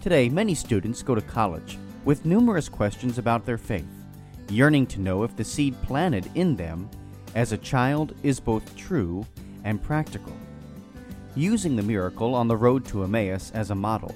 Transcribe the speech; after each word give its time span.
Today, 0.00 0.30
many 0.30 0.54
students 0.54 1.02
go 1.02 1.14
to 1.14 1.20
college 1.20 1.76
with 2.06 2.24
numerous 2.24 2.70
questions 2.70 3.18
about 3.18 3.44
their 3.44 3.58
faith, 3.58 3.84
yearning 4.48 4.86
to 4.86 5.00
know 5.00 5.24
if 5.24 5.36
the 5.36 5.44
seed 5.44 5.76
planted 5.82 6.30
in 6.34 6.56
them 6.56 6.88
as 7.34 7.52
a 7.52 7.58
child 7.58 8.14
is 8.22 8.40
both 8.40 8.74
true 8.78 9.26
and 9.64 9.82
practical. 9.82 10.32
Using 11.36 11.76
the 11.76 11.82
miracle 11.82 12.34
on 12.34 12.48
the 12.48 12.56
road 12.56 12.86
to 12.86 13.04
Emmaus 13.04 13.50
as 13.50 13.70
a 13.70 13.74
model, 13.74 14.14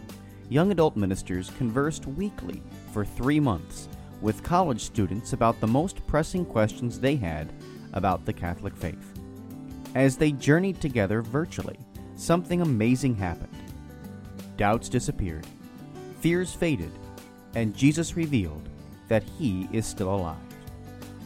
young 0.48 0.72
adult 0.72 0.96
ministers 0.96 1.50
conversed 1.58 2.06
weekly 2.06 2.62
for 2.94 3.04
three 3.04 3.38
months 3.38 3.86
with 4.22 4.42
college 4.42 4.80
students 4.80 5.34
about 5.34 5.60
the 5.60 5.66
most 5.66 6.04
pressing 6.06 6.46
questions 6.46 6.98
they 6.98 7.16
had 7.16 7.52
about 7.92 8.24
the 8.24 8.32
Catholic 8.32 8.74
faith. 8.74 9.12
As 9.94 10.16
they 10.16 10.32
journeyed 10.32 10.80
together 10.80 11.20
virtually, 11.20 11.78
something 12.16 12.62
amazing 12.62 13.14
happened. 13.16 13.54
Doubts 14.56 14.88
disappeared, 14.88 15.46
fears 16.24 16.54
faded, 16.54 16.90
and 17.54 17.76
Jesus 17.76 18.16
revealed 18.16 18.66
that 19.08 19.22
He 19.38 19.68
is 19.72 19.84
still 19.84 20.08
alive. 20.08 20.38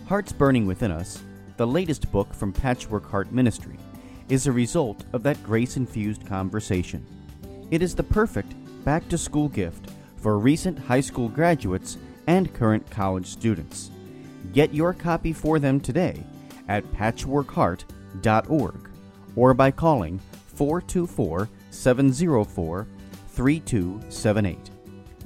Hearts 0.09 0.33
Burning 0.33 0.67
Within 0.67 0.91
Us, 0.91 1.23
the 1.57 1.65
latest 1.65 2.11
book 2.11 2.35
from 2.35 2.53
Patchwork 2.53 3.09
Heart 3.09 3.31
Ministry, 3.31 3.79
is 4.29 4.49
a 4.49 4.53
result 4.53 5.05
of 5.13 5.23
that 5.23 5.41
grace 5.45 5.77
infused 5.77 6.27
conversation. 6.27 7.07
It 7.71 7.81
is 7.81 7.95
the 7.95 8.03
perfect 8.03 8.57
back 8.85 9.09
to 9.11 9.17
school 9.17 9.49
gift 9.49 9.89
for 10.17 10.37
recent 10.37 10.77
high 10.77 11.01
school 11.01 11.29
graduates 11.29 11.97
and 12.27 12.53
current 12.53 12.91
college 12.91 13.27
students. 13.27 13.93
Get 14.53 14.75
your 14.75 14.95
copy 14.95 15.33
for 15.33 15.61
them 15.61 15.79
today 15.79 16.25
at 16.67 16.83
patchworkheart.org 16.91 18.91
or 19.37 19.55
by 19.55 19.71
calling 19.71 20.19
424 20.57 21.49
704 21.71 22.89
3278. 23.29 24.71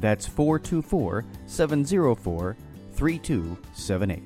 That's 0.03 0.27
424 0.27 1.25
704 1.47 2.57
3278. 2.95 4.23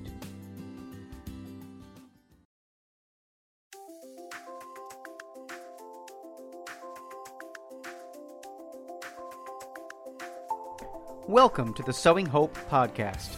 Welcome 11.29 11.75
to 11.75 11.83
the 11.83 11.93
Sowing 11.93 12.25
Hope 12.25 12.57
podcast. 12.71 13.37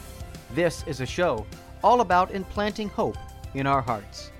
This 0.52 0.84
is 0.86 1.00
a 1.00 1.06
show 1.06 1.44
all 1.82 2.02
about 2.02 2.30
implanting 2.30 2.88
hope 2.88 3.16
in 3.54 3.66
our 3.66 3.82
hearts. 3.82 4.30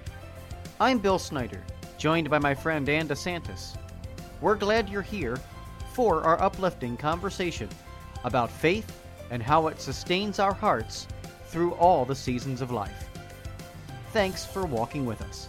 I'm 0.79 0.99
Bill 0.99 1.19
Snyder, 1.19 1.65
joined 1.99 2.31
by 2.31 2.39
my 2.39 2.55
friend 2.55 2.89
Ann 2.89 3.09
DeSantis. 3.09 3.77
We're 4.41 4.55
glad 4.55 4.89
you're 4.89 5.03
here 5.03 5.37
for 5.95 6.23
our 6.23 6.41
uplifting 6.41 6.97
conversation 6.97 7.69
about 8.25 8.51
faith 8.51 9.03
and 9.31 9.43
how 9.43 9.67
it 9.69 9.81
sustains 9.81 10.39
our 10.39 10.53
hearts 10.53 11.07
through 11.47 11.73
all 11.75 12.05
the 12.05 12.15
seasons 12.15 12.61
of 12.61 12.71
life. 12.71 13.09
Thanks 14.13 14.45
for 14.45 14.67
walking 14.67 15.07
with 15.07 15.21
us. 15.23 15.49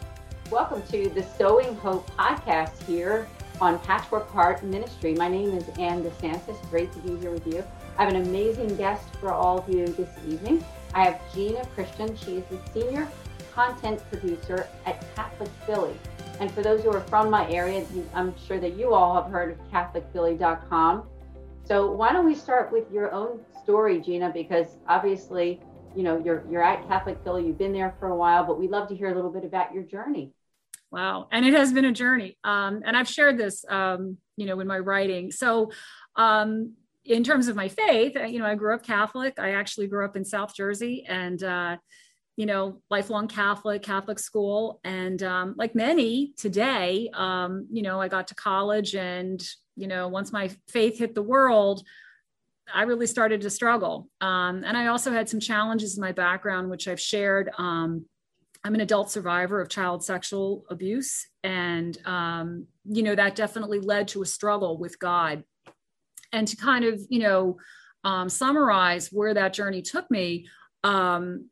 Welcome 0.52 0.82
to 0.92 1.10
the 1.10 1.24
Sowing 1.38 1.76
Hope 1.76 2.10
podcast 2.12 2.82
here 2.84 3.28
on 3.62 3.80
Patchwork 3.80 4.30
Heart 4.32 4.64
Ministry. 4.64 5.14
My 5.14 5.28
name 5.28 5.50
is 5.50 5.68
Ann 5.78 6.04
DeSantis. 6.04 6.58
Great 6.70 6.92
to 6.94 7.00
be 7.00 7.18
here 7.18 7.32
with 7.32 7.46
you. 7.48 7.64
I 7.98 8.06
have 8.06 8.14
an 8.14 8.22
amazing 8.22 8.76
guest 8.78 9.14
for 9.16 9.32
all 9.32 9.60
of 9.60 9.70
you 9.70 9.88
this 9.88 10.10
evening. 10.28 10.64
I 10.94 11.04
have 11.04 11.20
Gina 11.34 11.66
Christian. 11.68 12.16
She 12.16 12.38
is 12.38 12.44
the 12.50 12.60
senior 12.74 13.08
content 13.54 14.02
producer 14.10 14.68
at 14.86 15.04
Catholic 15.16 15.50
Philly. 15.66 15.96
And 16.40 16.50
for 16.52 16.62
those 16.62 16.82
who 16.82 16.92
are 16.92 17.02
from 17.02 17.30
my 17.30 17.50
area, 17.52 17.86
I'm 18.14 18.34
sure 18.48 18.60
that 18.60 18.78
you 18.78 18.94
all 18.94 19.22
have 19.22 19.32
heard 19.32 19.52
of 19.52 19.72
CatholicPhilly.com. 19.72 21.04
So 21.66 21.92
why 21.92 22.12
don't 22.14 22.26
we 22.26 22.36
start 22.36 22.72
with 22.72 22.92
your 22.92 23.12
own 23.12 23.42
story, 23.64 24.00
Gina? 24.02 24.32
Because 24.34 24.78
obviously, 24.88 25.62
you 25.96 26.04
know, 26.04 26.18
you're 26.18 26.44
you're 26.50 26.64
at 26.64 26.88
Catholic 26.88 27.18
Philly. 27.24 27.46
You've 27.46 27.58
been 27.58 27.74
there 27.74 27.96
for 28.00 28.08
a 28.10 28.16
while, 28.16 28.44
but 28.44 28.60
we'd 28.60 28.72
love 28.72 28.88
to 28.90 28.96
hear 28.96 29.12
a 29.12 29.16
little 29.16 29.32
bit 29.32 29.46
about 29.46 29.74
your 29.74 29.84
journey. 29.84 30.34
Wow, 30.92 31.28
and 31.32 31.46
it 31.46 31.54
has 31.54 31.72
been 31.72 31.86
a 31.86 31.92
journey. 31.92 32.38
Um, 32.44 32.82
and 32.84 32.98
I've 32.98 33.08
shared 33.08 33.38
this, 33.38 33.64
um, 33.70 34.18
you 34.38 34.48
know, 34.48 34.60
in 34.60 34.68
my 34.68 34.80
writing. 34.80 35.32
So 35.32 35.72
um, 36.16 36.74
in 37.06 37.24
terms 37.24 37.48
of 37.48 37.56
my 37.56 37.68
faith, 37.68 38.16
you 38.16 38.40
know, 38.40 38.46
I 38.46 38.56
grew 38.56 38.74
up 38.74 38.84
Catholic. 38.84 39.38
I 39.38 39.52
actually 39.52 39.88
grew 39.88 40.04
up 40.04 40.16
in 40.16 40.26
South 40.26 40.56
Jersey 40.56 41.06
and, 41.08 41.44
uh, 41.44 41.78
you 42.40 42.46
know, 42.46 42.82
lifelong 42.90 43.28
Catholic, 43.28 43.84
Catholic 43.84 44.18
school. 44.18 44.80
And 44.86 45.22
um, 45.24 45.56
like 45.58 45.76
many 45.76 46.32
today, 46.38 47.10
um, 47.14 47.68
you 47.70 47.82
know, 47.82 48.00
I 48.00 48.08
got 48.08 48.30
to 48.30 48.36
college 48.36 48.96
and, 48.96 49.46
you 49.76 49.88
know, 49.88 50.08
once 50.08 50.32
my 50.32 50.50
faith 50.70 51.00
hit 51.00 51.16
the 51.16 51.22
world, 51.22 51.84
I 52.74 52.84
really 52.84 53.08
started 53.08 53.42
to 53.42 53.50
struggle. 53.50 54.08
Um, 54.22 54.64
and 54.64 54.78
I 54.78 54.88
also 54.88 55.12
had 55.12 55.28
some 55.28 55.42
challenges 55.42 55.98
in 55.98 56.02
my 56.02 56.14
background, 56.14 56.70
which 56.70 56.88
I've 56.88 57.02
shared. 57.02 57.52
Um, 57.58 58.06
I'm 58.64 58.74
an 58.74 58.80
adult 58.80 59.12
survivor 59.12 59.60
of 59.60 59.68
child 59.68 60.06
sexual 60.06 60.64
abuse. 60.70 61.28
And, 61.44 61.98
um, 62.06 62.68
you 62.86 63.04
know, 63.04 63.16
that 63.16 63.36
definitely 63.36 63.82
led 63.82 64.08
to 64.10 64.22
a 64.22 64.26
struggle 64.26 64.78
with 64.78 64.98
God 64.98 65.44
and 66.32 66.48
to 66.48 66.56
kind 66.56 66.86
of 66.86 67.02
you 67.10 67.20
know 67.20 67.58
um, 68.06 68.30
summarize 68.30 69.10
where 69.10 69.34
that 69.34 69.52
journey 69.52 69.82
took 69.82 70.10
me 70.10 70.48
um, 70.86 71.50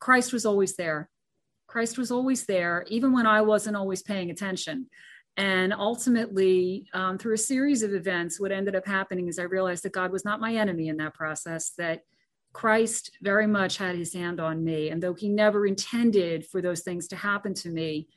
christ 0.00 0.32
was 0.32 0.44
always 0.44 0.76
there. 0.76 1.08
Christ 1.66 1.98
was 1.98 2.10
always 2.10 2.46
there 2.46 2.84
even 2.88 3.12
when 3.12 3.26
i 3.26 3.40
wasn't 3.40 3.76
always 3.76 4.02
paying 4.02 4.30
attention. 4.30 4.86
And 5.36 5.72
ultimately 5.72 6.88
um, 6.92 7.16
through 7.16 7.34
a 7.34 7.38
series 7.38 7.82
of 7.82 7.94
events 7.94 8.40
what 8.40 8.52
ended 8.52 8.74
up 8.74 8.86
happening 8.86 9.28
is 9.28 9.38
i 9.38 9.44
realized 9.44 9.84
that 9.84 9.92
god 9.92 10.10
was 10.10 10.24
not 10.24 10.40
my 10.40 10.54
enemy 10.54 10.88
in 10.88 10.96
that 10.96 11.14
process 11.14 11.70
that 11.78 12.02
christ 12.52 13.16
very 13.22 13.46
much 13.46 13.76
had 13.76 13.94
his 13.94 14.12
hand 14.12 14.40
on 14.40 14.64
me. 14.64 14.90
And 14.90 15.02
though 15.02 15.14
he 15.14 15.28
never 15.28 15.66
intended 15.66 16.46
for 16.46 16.60
those 16.60 16.80
things 16.80 17.08
to 17.08 17.16
happen 17.16 17.54
to 17.54 17.68
me 17.68 18.08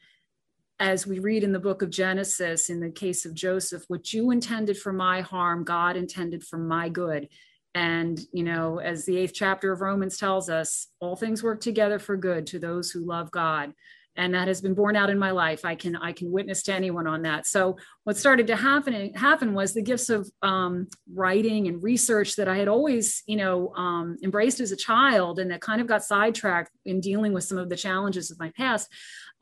as 0.80 1.06
we 1.06 1.20
read 1.20 1.44
in 1.44 1.54
the 1.54 1.60
book 1.60 1.82
of 1.82 1.90
Genesis, 1.90 2.70
in 2.70 2.80
the 2.80 2.90
case 2.90 3.26
of 3.26 3.34
Joseph, 3.34 3.84
what 3.88 4.12
you 4.12 4.32
intended 4.32 4.78
for 4.78 4.92
my 4.92 5.22
harm, 5.22 5.64
God 5.64 5.96
intended 5.96 6.44
for 6.44 6.58
my 6.58 6.90
good. 6.90 7.30
And, 7.76 8.20
you 8.32 8.44
know, 8.44 8.80
as 8.80 9.06
the 9.06 9.18
eighth 9.18 9.34
chapter 9.34 9.72
of 9.72 9.82
Romans 9.82 10.18
tells 10.18 10.50
us, 10.50 10.88
all 11.00 11.16
things 11.16 11.42
work 11.42 11.60
together 11.60 12.00
for 12.00 12.16
good 12.16 12.48
to 12.48 12.60
those 12.60 12.92
who 12.92 13.06
love 13.06 13.32
God. 13.32 13.74
And 14.16 14.36
that 14.36 14.48
has 14.48 14.62
been 14.62 14.76
borne 14.76 14.96
out 14.96 15.10
in 15.10 15.18
my 15.18 15.32
life. 15.32 15.66
I 15.66 15.74
can 15.74 15.96
I 15.96 16.12
can 16.12 16.32
witness 16.32 16.62
to 16.64 16.74
anyone 16.74 17.08
on 17.08 17.24
that. 17.24 17.48
So 17.48 17.78
what 18.04 18.16
started 18.16 18.46
to 18.46 18.56
happen 18.56 19.12
happen 19.16 19.56
was 19.56 19.74
the 19.74 19.82
gifts 19.82 20.12
of 20.12 20.30
um, 20.44 20.88
writing 21.12 21.68
and 21.68 21.82
research 21.82 22.36
that 22.36 22.48
I 22.48 22.58
had 22.58 22.68
always, 22.68 23.24
you 23.26 23.38
know, 23.38 23.74
um, 23.74 24.18
embraced 24.24 24.60
as 24.60 24.72
a 24.72 24.76
child, 24.78 25.40
and 25.40 25.50
that 25.50 25.62
kind 25.62 25.82
of 25.82 25.88
got 25.88 26.04
sidetracked 26.04 26.70
in 26.86 27.02
dealing 27.02 27.34
with 27.34 27.44
some 27.44 27.58
of 27.58 27.70
the 27.70 27.76
challenges 27.76 28.30
of 28.30 28.38
my 28.38 28.52
past 28.56 28.88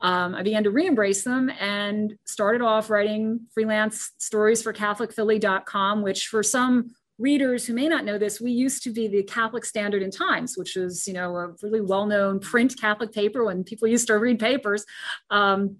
um, 0.02 0.34
I 0.34 0.42
began 0.42 0.64
to 0.64 0.70
re-embrace 0.70 1.22
them 1.22 1.48
and 1.60 2.16
started 2.26 2.60
off 2.60 2.90
writing 2.90 3.46
freelance 3.54 4.10
stories 4.18 4.60
for 4.60 4.72
CatholicPhilly.com, 4.72 6.02
which 6.02 6.26
for 6.26 6.42
some 6.42 6.90
readers 7.22 7.64
who 7.64 7.74
may 7.74 7.88
not 7.88 8.04
know 8.04 8.18
this, 8.18 8.40
we 8.40 8.50
used 8.50 8.82
to 8.82 8.90
be 8.90 9.06
the 9.06 9.22
Catholic 9.22 9.64
Standard 9.64 10.02
and 10.02 10.12
Times, 10.12 10.54
which 10.56 10.74
was, 10.76 11.06
you 11.06 11.14
know, 11.14 11.36
a 11.36 11.54
really 11.62 11.80
well-known 11.80 12.40
print 12.40 12.74
Catholic 12.78 13.12
paper 13.12 13.44
when 13.44 13.64
people 13.64 13.88
used 13.88 14.08
to 14.08 14.18
read 14.18 14.38
papers. 14.38 14.84
Um, 15.30 15.76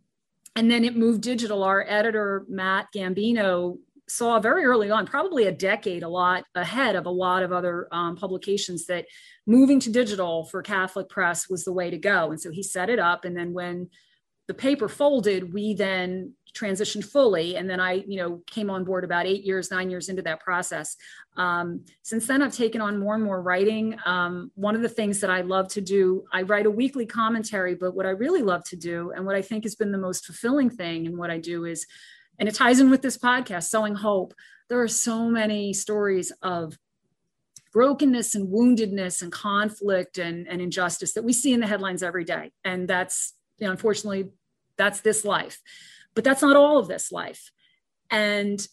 and 0.54 0.70
then 0.70 0.84
it 0.84 0.96
moved 0.96 1.22
digital. 1.22 1.64
Our 1.64 1.84
editor, 1.88 2.44
Matt 2.48 2.86
Gambino, 2.94 3.78
saw 4.08 4.38
very 4.38 4.64
early 4.64 4.90
on, 4.90 5.06
probably 5.06 5.46
a 5.46 5.52
decade, 5.52 6.02
a 6.02 6.08
lot 6.08 6.44
ahead 6.54 6.96
of 6.96 7.06
a 7.06 7.10
lot 7.10 7.42
of 7.42 7.50
other 7.52 7.88
um, 7.92 8.14
publications, 8.14 8.86
that 8.86 9.06
moving 9.46 9.80
to 9.80 9.90
digital 9.90 10.44
for 10.44 10.60
Catholic 10.62 11.08
press 11.08 11.48
was 11.48 11.64
the 11.64 11.72
way 11.72 11.88
to 11.90 11.98
go. 11.98 12.30
And 12.30 12.40
so 12.40 12.50
he 12.50 12.62
set 12.62 12.90
it 12.90 12.98
up. 12.98 13.24
And 13.24 13.36
then 13.36 13.52
when 13.52 13.88
the 14.48 14.54
paper 14.54 14.88
folded, 14.88 15.52
we 15.54 15.74
then 15.74 16.34
transitioned 16.54 17.04
fully. 17.04 17.56
And 17.56 17.68
then 17.68 17.80
I, 17.80 18.04
you 18.06 18.16
know, 18.18 18.42
came 18.46 18.70
on 18.70 18.84
board 18.84 19.04
about 19.04 19.26
eight 19.26 19.44
years, 19.44 19.70
nine 19.70 19.90
years 19.90 20.08
into 20.08 20.22
that 20.22 20.40
process. 20.40 20.96
Um, 21.36 21.84
since 22.02 22.26
then, 22.26 22.42
I've 22.42 22.54
taken 22.54 22.80
on 22.80 22.98
more 22.98 23.14
and 23.14 23.24
more 23.24 23.42
writing. 23.42 23.96
Um, 24.04 24.50
one 24.54 24.74
of 24.74 24.82
the 24.82 24.88
things 24.88 25.20
that 25.20 25.30
I 25.30 25.40
love 25.40 25.68
to 25.68 25.80
do, 25.80 26.24
I 26.32 26.42
write 26.42 26.66
a 26.66 26.70
weekly 26.70 27.06
commentary, 27.06 27.74
but 27.74 27.94
what 27.94 28.06
I 28.06 28.10
really 28.10 28.42
love 28.42 28.64
to 28.64 28.76
do, 28.76 29.12
and 29.12 29.24
what 29.24 29.36
I 29.36 29.42
think 29.42 29.64
has 29.64 29.74
been 29.74 29.92
the 29.92 29.98
most 29.98 30.26
fulfilling 30.26 30.70
thing 30.70 31.06
in 31.06 31.16
what 31.16 31.30
I 31.30 31.38
do 31.38 31.64
is, 31.64 31.86
and 32.38 32.48
it 32.48 32.54
ties 32.54 32.80
in 32.80 32.90
with 32.90 33.02
this 33.02 33.18
podcast, 33.18 33.64
Sowing 33.64 33.94
Hope. 33.94 34.34
There 34.68 34.80
are 34.80 34.88
so 34.88 35.28
many 35.28 35.72
stories 35.72 36.32
of 36.42 36.76
brokenness 37.72 38.34
and 38.34 38.48
woundedness 38.48 39.22
and 39.22 39.32
conflict 39.32 40.18
and, 40.18 40.46
and 40.46 40.60
injustice 40.60 41.14
that 41.14 41.24
we 41.24 41.32
see 41.32 41.52
in 41.52 41.60
the 41.60 41.66
headlines 41.66 42.02
every 42.02 42.24
day. 42.24 42.52
And 42.64 42.86
that's 42.86 43.34
you 43.62 43.66
know, 43.68 43.70
unfortunately, 43.70 44.28
that's 44.76 45.00
this 45.02 45.24
life. 45.24 45.60
But 46.14 46.24
that's 46.24 46.42
not 46.42 46.56
all 46.56 46.78
of 46.78 46.88
this 46.88 47.10
life. 47.10 47.50
And 48.10 48.66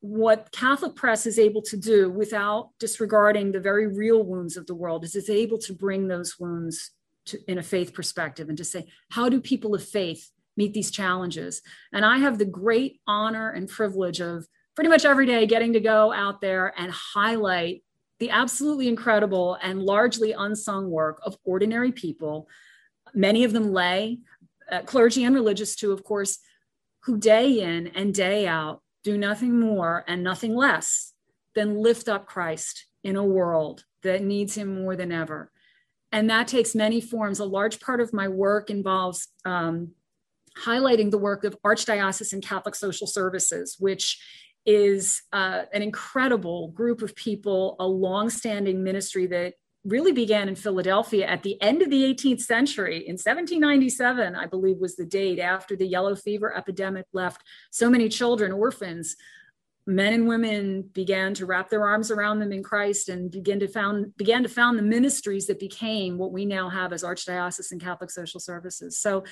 what 0.00 0.52
Catholic 0.52 0.96
press 0.96 1.24
is 1.24 1.38
able 1.38 1.62
to 1.62 1.76
do 1.76 2.10
without 2.10 2.70
disregarding 2.78 3.52
the 3.52 3.60
very 3.60 3.86
real 3.86 4.22
wounds 4.22 4.56
of 4.56 4.66
the 4.66 4.74
world 4.74 5.04
is 5.04 5.16
it's 5.16 5.30
able 5.30 5.58
to 5.58 5.72
bring 5.72 6.08
those 6.08 6.38
wounds 6.38 6.90
to, 7.26 7.38
in 7.48 7.56
a 7.56 7.62
faith 7.62 7.94
perspective 7.94 8.48
and 8.48 8.58
to 8.58 8.64
say, 8.64 8.86
how 9.10 9.28
do 9.28 9.40
people 9.40 9.74
of 9.74 9.82
faith 9.82 10.30
meet 10.56 10.74
these 10.74 10.90
challenges? 10.90 11.62
And 11.92 12.04
I 12.04 12.18
have 12.18 12.36
the 12.38 12.44
great 12.44 13.00
honor 13.06 13.50
and 13.50 13.68
privilege 13.68 14.20
of 14.20 14.46
pretty 14.74 14.90
much 14.90 15.04
every 15.04 15.24
day 15.24 15.46
getting 15.46 15.72
to 15.72 15.80
go 15.80 16.12
out 16.12 16.40
there 16.40 16.74
and 16.76 16.92
highlight 16.92 17.82
the 18.18 18.30
absolutely 18.30 18.88
incredible 18.88 19.56
and 19.62 19.82
largely 19.82 20.32
unsung 20.32 20.90
work 20.90 21.20
of 21.24 21.36
ordinary 21.44 21.92
people, 21.92 22.48
many 23.14 23.44
of 23.44 23.52
them 23.52 23.72
lay, 23.72 24.18
uh, 24.70 24.82
clergy 24.82 25.24
and 25.24 25.34
religious 25.34 25.76
too, 25.76 25.92
of 25.92 26.04
course, 26.04 26.38
who 27.04 27.18
day 27.18 27.60
in 27.60 27.88
and 27.88 28.14
day 28.14 28.46
out 28.46 28.80
do 29.02 29.18
nothing 29.18 29.60
more 29.60 30.04
and 30.08 30.22
nothing 30.22 30.54
less 30.54 31.12
than 31.54 31.78
lift 31.82 32.08
up 32.08 32.26
Christ 32.26 32.86
in 33.02 33.16
a 33.16 33.24
world 33.24 33.84
that 34.02 34.22
needs 34.22 34.56
him 34.56 34.82
more 34.82 34.96
than 34.96 35.12
ever. 35.12 35.52
And 36.10 36.30
that 36.30 36.48
takes 36.48 36.74
many 36.74 37.00
forms. 37.00 37.38
A 37.40 37.44
large 37.44 37.80
part 37.80 38.00
of 38.00 38.12
my 38.12 38.28
work 38.28 38.70
involves 38.70 39.28
um, 39.44 39.92
highlighting 40.58 41.10
the 41.10 41.18
work 41.18 41.44
of 41.44 41.56
Archdiocesan 41.62 42.42
Catholic 42.42 42.74
Social 42.74 43.06
Services, 43.06 43.76
which 43.78 44.18
is 44.64 45.22
uh, 45.32 45.62
an 45.72 45.82
incredible 45.82 46.68
group 46.68 47.02
of 47.02 47.14
people, 47.14 47.76
a 47.78 47.86
long-standing 47.86 48.82
ministry 48.82 49.26
that 49.26 49.54
really 49.84 50.12
began 50.12 50.48
in 50.48 50.56
Philadelphia 50.56 51.26
at 51.26 51.42
the 51.42 51.60
end 51.60 51.82
of 51.82 51.90
the 51.90 52.02
18th 52.02 52.40
century. 52.40 53.06
In 53.06 53.14
1797, 53.14 54.34
I 54.34 54.46
believe 54.46 54.78
was 54.78 54.96
the 54.96 55.04
date 55.04 55.38
after 55.38 55.76
the 55.76 55.86
yellow 55.86 56.16
fever 56.16 56.56
epidemic 56.56 57.06
left 57.12 57.42
so 57.70 57.90
many 57.90 58.08
children 58.08 58.52
orphans. 58.52 59.16
Men 59.86 60.14
and 60.14 60.28
women 60.28 60.82
began 60.94 61.34
to 61.34 61.44
wrap 61.44 61.68
their 61.68 61.84
arms 61.86 62.10
around 62.10 62.38
them 62.38 62.52
in 62.52 62.62
Christ 62.62 63.10
and 63.10 63.30
begin 63.30 63.60
to 63.60 63.68
found 63.68 64.16
began 64.16 64.42
to 64.42 64.48
found 64.48 64.78
the 64.78 64.82
ministries 64.82 65.46
that 65.48 65.60
became 65.60 66.16
what 66.16 66.32
we 66.32 66.46
now 66.46 66.70
have 66.70 66.94
as 66.94 67.04
Archdiocesan 67.04 67.82
Catholic 67.82 68.10
Social 68.10 68.40
Services. 68.40 68.98
So, 68.98 69.24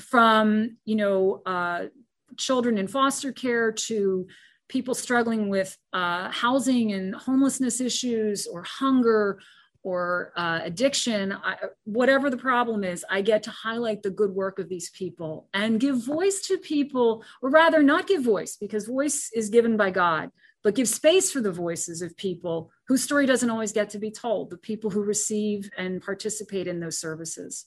from 0.00 0.76
you 0.84 0.94
know 0.94 1.42
uh, 1.44 1.86
children 2.36 2.78
in 2.78 2.86
foster 2.86 3.32
care 3.32 3.72
to 3.72 4.28
people 4.68 4.94
struggling 4.94 5.48
with 5.48 5.76
uh, 5.92 6.30
housing 6.30 6.92
and 6.92 7.14
homelessness 7.14 7.80
issues 7.80 8.46
or 8.46 8.62
hunger 8.62 9.38
or 9.86 10.32
uh, 10.34 10.58
addiction, 10.64 11.32
I, 11.32 11.56
whatever 11.84 12.28
the 12.28 12.36
problem 12.36 12.82
is, 12.82 13.04
I 13.08 13.22
get 13.22 13.44
to 13.44 13.52
highlight 13.52 14.02
the 14.02 14.10
good 14.10 14.32
work 14.32 14.58
of 14.58 14.68
these 14.68 14.90
people 14.90 15.48
and 15.54 15.78
give 15.78 16.04
voice 16.04 16.40
to 16.48 16.58
people, 16.58 17.22
or 17.40 17.50
rather, 17.50 17.84
not 17.84 18.08
give 18.08 18.24
voice 18.24 18.56
because 18.56 18.86
voice 18.86 19.30
is 19.32 19.48
given 19.48 19.76
by 19.76 19.92
God, 19.92 20.32
but 20.64 20.74
give 20.74 20.88
space 20.88 21.30
for 21.30 21.40
the 21.40 21.52
voices 21.52 22.02
of 22.02 22.16
people 22.16 22.72
whose 22.88 23.04
story 23.04 23.26
doesn't 23.26 23.50
always 23.50 23.70
get 23.70 23.90
to 23.90 24.00
be 24.00 24.10
told, 24.10 24.50
the 24.50 24.56
people 24.56 24.90
who 24.90 25.04
receive 25.04 25.70
and 25.78 26.02
participate 26.02 26.66
in 26.66 26.80
those 26.80 26.98
services. 26.98 27.66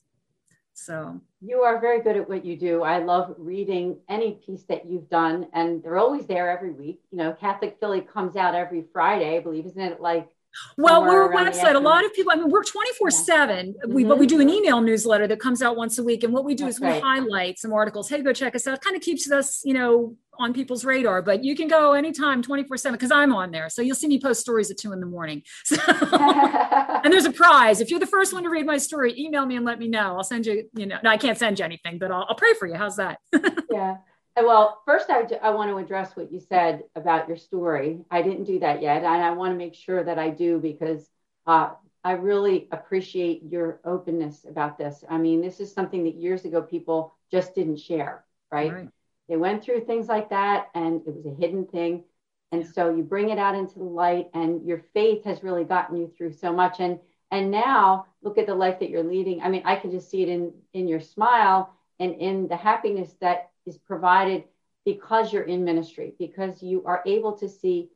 So 0.79 1.19
you 1.41 1.61
are 1.61 1.79
very 1.81 2.01
good 2.01 2.15
at 2.15 2.29
what 2.29 2.45
you 2.45 2.55
do. 2.57 2.83
I 2.83 2.99
love 2.99 3.35
reading 3.37 3.97
any 4.07 4.39
piece 4.45 4.63
that 4.63 4.85
you've 4.85 5.09
done, 5.09 5.47
and 5.53 5.83
they're 5.83 5.97
always 5.97 6.25
there 6.25 6.49
every 6.49 6.71
week. 6.71 7.01
You 7.11 7.17
know, 7.17 7.33
Catholic 7.33 7.77
Philly 7.79 8.01
comes 8.01 8.37
out 8.37 8.55
every 8.55 8.85
Friday, 8.93 9.35
I 9.35 9.41
believe, 9.41 9.65
isn't 9.65 9.81
it? 9.81 9.99
Like 9.99 10.29
well, 10.77 11.03
we're 11.03 11.31
a 11.31 11.35
website. 11.35 11.75
A 11.75 11.79
lot 11.79 12.05
of 12.05 12.13
people, 12.13 12.31
I 12.31 12.35
mean, 12.35 12.49
we're 12.49 12.63
24 12.63 13.11
7. 13.11 13.75
We, 13.89 14.03
but 14.03 14.17
we 14.17 14.27
do 14.27 14.39
an 14.41 14.49
email 14.49 14.81
newsletter 14.81 15.27
that 15.27 15.39
comes 15.39 15.61
out 15.61 15.75
once 15.75 15.97
a 15.97 16.03
week. 16.03 16.23
And 16.23 16.33
what 16.33 16.45
we 16.45 16.55
do 16.55 16.65
That's 16.65 16.77
is 16.77 16.81
we 16.81 16.87
right. 16.87 17.01
highlight 17.01 17.59
some 17.59 17.73
articles. 17.73 18.09
Hey, 18.09 18.21
go 18.21 18.33
check 18.33 18.55
us 18.55 18.67
out. 18.67 18.81
Kind 18.81 18.95
of 18.95 19.01
keeps 19.01 19.31
us, 19.31 19.61
you 19.63 19.73
know, 19.73 20.15
on 20.39 20.53
people's 20.53 20.85
radar, 20.85 21.21
but 21.21 21.43
you 21.43 21.55
can 21.55 21.67
go 21.67 21.91
anytime 21.91 22.41
24 22.41 22.77
7 22.77 22.95
because 22.95 23.11
I'm 23.11 23.33
on 23.33 23.51
there. 23.51 23.69
So 23.69 23.81
you'll 23.81 23.95
see 23.95 24.07
me 24.07 24.19
post 24.19 24.39
stories 24.39 24.71
at 24.71 24.77
two 24.77 24.93
in 24.93 24.99
the 24.99 25.05
morning. 25.05 25.43
So, 25.65 25.75
and 27.03 27.13
there's 27.13 27.25
a 27.25 27.31
prize. 27.31 27.79
If 27.81 27.91
you're 27.91 27.99
the 27.99 28.07
first 28.07 28.33
one 28.33 28.43
to 28.43 28.49
read 28.49 28.65
my 28.65 28.77
story, 28.77 29.13
email 29.19 29.45
me 29.45 29.55
and 29.55 29.65
let 29.65 29.77
me 29.77 29.87
know. 29.87 30.15
I'll 30.17 30.23
send 30.23 30.45
you, 30.45 30.67
you 30.73 30.85
know, 30.85 30.97
no, 31.03 31.09
I 31.09 31.17
can't 31.17 31.37
send 31.37 31.59
you 31.59 31.65
anything, 31.65 31.99
but 31.99 32.11
I'll, 32.11 32.25
I'll 32.27 32.35
pray 32.35 32.53
for 32.57 32.67
you. 32.67 32.75
How's 32.75 32.95
that? 32.95 33.19
yeah. 33.71 33.97
Well, 34.37 34.81
first, 34.85 35.09
I, 35.09 35.23
I 35.41 35.49
want 35.49 35.69
to 35.69 35.77
address 35.77 36.15
what 36.15 36.31
you 36.31 36.39
said 36.39 36.83
about 36.95 37.27
your 37.27 37.37
story. 37.37 37.99
I 38.09 38.21
didn't 38.21 38.45
do 38.45 38.59
that 38.59 38.81
yet, 38.81 39.03
and 39.03 39.23
I 39.23 39.31
want 39.31 39.51
to 39.51 39.57
make 39.57 39.75
sure 39.75 40.03
that 40.03 40.17
I 40.17 40.29
do 40.29 40.59
because 40.59 41.09
uh, 41.45 41.71
I 42.03 42.13
really 42.13 42.67
appreciate 42.71 43.43
your 43.43 43.81
openness 43.83 44.45
about 44.49 44.77
this. 44.77 45.03
I 45.09 45.17
mean, 45.17 45.41
this 45.41 45.59
is 45.59 45.73
something 45.73 46.03
that 46.05 46.15
years 46.15 46.45
ago 46.45 46.61
people 46.61 47.13
just 47.31 47.53
didn't 47.53 47.77
share, 47.77 48.23
right? 48.51 48.71
right. 48.71 48.89
They 49.27 49.35
went 49.35 49.63
through 49.63 49.81
things 49.81 50.07
like 50.07 50.29
that, 50.29 50.69
and 50.73 51.01
it 51.05 51.15
was 51.15 51.25
a 51.25 51.35
hidden 51.39 51.65
thing. 51.65 52.03
And 52.51 52.65
so 52.65 52.95
you 52.95 53.03
bring 53.03 53.29
it 53.29 53.37
out 53.37 53.55
into 53.55 53.77
the 53.77 53.85
light, 53.85 54.29
and 54.33 54.65
your 54.65 54.83
faith 54.93 55.23
has 55.25 55.43
really 55.43 55.65
gotten 55.65 55.97
you 55.97 56.11
through 56.17 56.33
so 56.33 56.53
much. 56.53 56.79
And 56.79 56.99
and 57.31 57.51
now 57.51 58.07
look 58.23 58.39
at 58.39 58.47
the 58.47 58.55
life 58.55 58.79
that 58.79 58.89
you're 58.89 59.03
leading. 59.03 59.41
I 59.41 59.49
mean, 59.49 59.61
I 59.65 59.75
can 59.75 59.91
just 59.91 60.09
see 60.09 60.23
it 60.23 60.29
in 60.29 60.53
in 60.73 60.87
your 60.87 60.99
smile 60.99 61.73
and 61.99 62.15
in 62.15 62.47
the 62.47 62.55
happiness 62.55 63.13
that 63.21 63.51
is 63.69 63.77
provided 63.77 64.43
because 64.83 65.31
you're 65.31 65.43
in 65.43 65.63
ministry, 65.63 66.13
because 66.19 66.61
you 66.61 66.83
are 66.85 67.01
able 67.05 67.37
to 67.37 67.47
see 67.47 67.89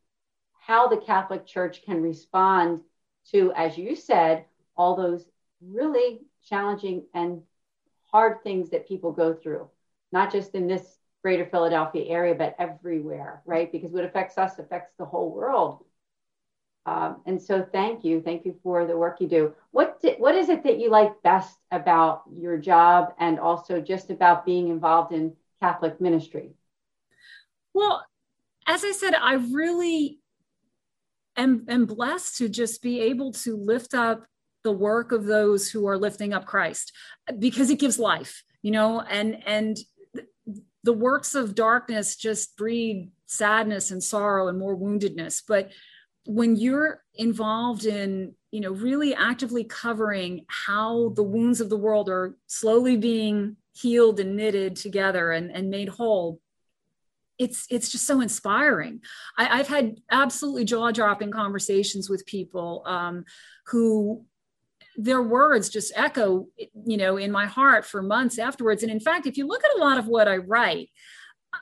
how 0.59 0.87
the 0.87 0.97
Catholic 0.97 1.45
Church 1.45 1.83
can 1.83 2.01
respond 2.01 2.81
to, 3.31 3.51
as 3.53 3.77
you 3.77 3.95
said, 3.95 4.45
all 4.77 4.95
those 4.95 5.25
really 5.61 6.21
challenging 6.45 7.03
and 7.13 7.41
hard 8.11 8.43
things 8.43 8.69
that 8.69 8.87
people 8.87 9.11
go 9.11 9.33
through, 9.33 9.67
not 10.11 10.31
just 10.31 10.55
in 10.55 10.67
this 10.67 10.99
greater 11.21 11.45
Philadelphia 11.45 12.05
area, 12.07 12.35
but 12.35 12.55
everywhere, 12.59 13.41
right? 13.45 13.71
Because 13.71 13.91
what 13.91 14.03
affects 14.03 14.37
us 14.37 14.59
affects 14.59 14.93
the 14.97 15.05
whole 15.05 15.31
world. 15.31 15.83
Um, 16.85 17.21
and 17.25 17.41
so 17.41 17.65
thank 17.71 18.03
you. 18.03 18.21
Thank 18.21 18.45
you 18.45 18.55
for 18.61 18.85
the 18.85 18.97
work 18.97 19.21
you 19.21 19.27
do. 19.27 19.53
What, 19.71 20.03
what 20.17 20.35
is 20.35 20.49
it 20.49 20.63
that 20.63 20.79
you 20.79 20.89
like 20.89 21.21
best 21.23 21.57
about 21.71 22.23
your 22.37 22.57
job 22.57 23.13
and 23.19 23.39
also 23.39 23.79
just 23.79 24.09
about 24.09 24.45
being 24.45 24.67
involved 24.67 25.13
in 25.13 25.33
Catholic 25.63 26.01
ministry? 26.01 26.49
Well, 27.73 28.05
as 28.67 28.83
I 28.83 28.91
said, 28.91 29.13
I 29.15 29.35
really 29.35 30.19
am, 31.37 31.65
am 31.69 31.85
blessed 31.85 32.37
to 32.39 32.49
just 32.49 32.81
be 32.81 32.99
able 32.99 33.31
to 33.31 33.55
lift 33.55 33.93
up 33.93 34.25
the 34.65 34.73
work 34.73 35.13
of 35.13 35.25
those 35.25 35.71
who 35.71 35.87
are 35.87 35.97
lifting 35.97 36.33
up 36.33 36.45
Christ 36.45 36.91
because 37.39 37.69
it 37.69 37.79
gives 37.79 37.97
life, 37.97 38.43
you 38.61 38.71
know, 38.71 38.99
and 38.99 39.41
and 39.45 39.77
the 40.83 40.93
works 40.93 41.33
of 41.33 41.55
darkness 41.55 42.17
just 42.17 42.57
breed 42.57 43.11
sadness 43.25 43.89
and 43.89 44.03
sorrow 44.03 44.49
and 44.49 44.59
more 44.59 44.75
woundedness. 44.75 45.43
But 45.47 45.71
when 46.25 46.57
you're 46.57 47.01
involved 47.15 47.85
in, 47.85 48.35
you 48.51 48.59
know, 48.59 48.71
really 48.71 49.15
actively 49.15 49.63
covering 49.63 50.45
how 50.47 51.13
the 51.15 51.23
wounds 51.23 51.61
of 51.61 51.69
the 51.69 51.77
world 51.77 52.09
are 52.09 52.35
slowly 52.47 52.97
being 52.97 53.55
healed 53.73 54.19
and 54.19 54.35
knitted 54.35 54.75
together 54.75 55.31
and, 55.31 55.51
and 55.51 55.69
made 55.69 55.89
whole. 55.89 56.39
It's 57.39 57.65
it's 57.69 57.89
just 57.89 58.05
so 58.05 58.21
inspiring. 58.21 59.01
I, 59.37 59.57
have 59.57 59.67
had 59.67 59.99
absolutely 60.11 60.65
jaw-dropping 60.65 61.31
conversations 61.31 62.09
with 62.09 62.25
people 62.25 62.83
um, 62.85 63.25
who 63.67 64.25
their 64.95 65.23
words 65.23 65.69
just 65.69 65.91
echo 65.95 66.47
you 66.85 66.97
know 66.97 67.17
in 67.17 67.31
my 67.31 67.47
heart 67.47 67.85
for 67.85 68.01
months 68.01 68.37
afterwards. 68.37 68.83
And 68.83 68.91
in 68.91 68.99
fact 68.99 69.25
if 69.25 69.37
you 69.37 69.47
look 69.47 69.63
at 69.63 69.75
a 69.75 69.79
lot 69.79 69.97
of 69.97 70.07
what 70.07 70.27
i 70.27 70.37
write 70.37 70.91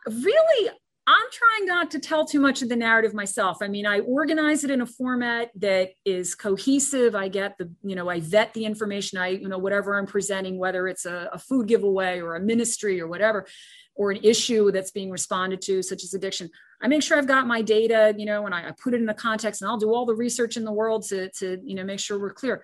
really 0.05 0.69
I'm 1.11 1.27
trying 1.29 1.65
not 1.65 1.91
to 1.91 1.99
tell 1.99 2.25
too 2.25 2.39
much 2.39 2.61
of 2.61 2.69
the 2.69 2.75
narrative 2.77 3.13
myself. 3.13 3.57
I 3.61 3.67
mean, 3.67 3.85
I 3.85 3.99
organize 3.99 4.63
it 4.63 4.71
in 4.71 4.79
a 4.79 4.85
format 4.85 5.51
that 5.55 5.89
is 6.05 6.35
cohesive. 6.35 7.15
I 7.15 7.27
get 7.27 7.57
the, 7.57 7.69
you 7.83 7.95
know, 7.95 8.07
I 8.09 8.21
vet 8.21 8.53
the 8.53 8.63
information. 8.63 9.17
I, 9.17 9.27
you 9.29 9.49
know, 9.49 9.57
whatever 9.57 9.97
I'm 9.97 10.05
presenting, 10.05 10.57
whether 10.57 10.87
it's 10.87 11.05
a, 11.05 11.29
a 11.33 11.37
food 11.37 11.67
giveaway 11.67 12.21
or 12.21 12.35
a 12.35 12.39
ministry 12.39 13.01
or 13.01 13.07
whatever, 13.07 13.45
or 13.93 14.11
an 14.11 14.19
issue 14.23 14.71
that's 14.71 14.91
being 14.91 15.11
responded 15.11 15.61
to, 15.63 15.83
such 15.83 16.05
as 16.05 16.13
addiction. 16.13 16.49
I 16.81 16.87
make 16.87 17.03
sure 17.03 17.17
I've 17.17 17.27
got 17.27 17.45
my 17.45 17.61
data, 17.61 18.15
you 18.17 18.25
know, 18.25 18.45
and 18.45 18.55
I, 18.55 18.69
I 18.69 18.71
put 18.71 18.93
it 18.93 19.01
in 19.01 19.09
a 19.09 19.13
context 19.13 19.61
and 19.61 19.69
I'll 19.69 19.77
do 19.77 19.93
all 19.93 20.05
the 20.05 20.15
research 20.15 20.55
in 20.55 20.63
the 20.63 20.71
world 20.71 21.03
to, 21.09 21.29
to, 21.39 21.57
you 21.61 21.75
know, 21.75 21.83
make 21.83 21.99
sure 21.99 22.17
we're 22.19 22.31
clear. 22.31 22.63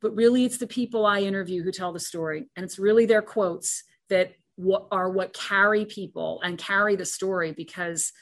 But 0.00 0.16
really, 0.16 0.44
it's 0.44 0.58
the 0.58 0.66
people 0.66 1.06
I 1.06 1.20
interview 1.20 1.62
who 1.62 1.70
tell 1.70 1.92
the 1.92 2.00
story. 2.00 2.50
And 2.56 2.64
it's 2.64 2.78
really 2.78 3.06
their 3.06 3.22
quotes 3.22 3.84
that 4.08 4.32
what 4.58 4.88
are 4.90 5.08
what 5.08 5.32
carry 5.32 5.84
people 5.84 6.40
and 6.42 6.58
carry 6.58 6.96
the 6.96 7.04
story 7.04 7.52
because 7.52 8.12